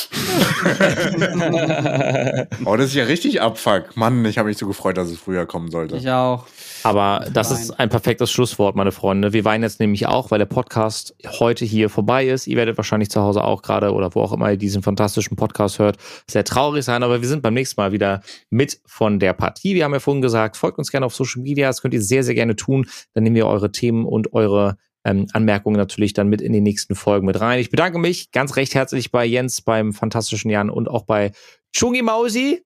[2.64, 3.96] Oh, das ist ja richtig Abfuck.
[3.96, 5.96] Mann, ich habe mich so gefreut, dass es früher kommen sollte.
[5.96, 6.46] Ich auch.
[6.82, 9.32] Aber das ist ein perfektes Schlusswort, meine Freunde.
[9.32, 12.46] Wir weinen jetzt nämlich auch, weil der Podcast heute hier vorbei ist.
[12.46, 15.78] Ihr werdet wahrscheinlich zu Hause auch gerade oder wo auch immer ihr diesen fantastischen Podcast
[15.78, 15.96] hört,
[16.28, 17.02] sehr traurig sein.
[17.02, 19.74] Aber wir sind beim nächsten Mal wieder mit von der Partie.
[19.74, 21.68] Wir haben ja vorhin gesagt, folgt uns gerne auf Social Media.
[21.68, 22.86] Das könnt ihr sehr, sehr gerne tun.
[23.14, 24.76] Dann nehmen wir eure Themen und eure
[25.07, 27.61] ähm, Anmerkungen natürlich dann mit in die nächsten Folgen mit rein.
[27.61, 31.30] Ich bedanke mich ganz recht herzlich bei Jens, beim fantastischen Jan und auch bei
[31.72, 32.62] Chungi Mausi,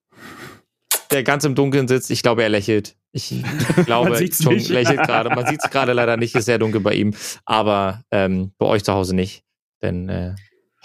[1.10, 2.10] der ganz im Dunkeln sitzt.
[2.10, 2.96] Ich glaube, er lächelt.
[3.12, 3.42] Ich
[3.86, 4.68] glaube, Chung nicht.
[4.68, 5.30] lächelt gerade.
[5.30, 7.12] Man sieht es gerade leider nicht, ist sehr dunkel bei ihm.
[7.44, 9.42] Aber ähm, bei euch zu Hause nicht.
[9.82, 10.34] Denn äh,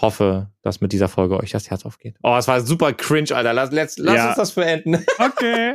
[0.00, 2.16] hoffe, dass mit dieser Folge euch das Herz aufgeht.
[2.22, 3.52] Oh, es war super cringe, Alter.
[3.52, 4.28] Lass, lass, lass Ja.
[4.28, 5.04] uns das beenden.
[5.18, 5.72] Okay.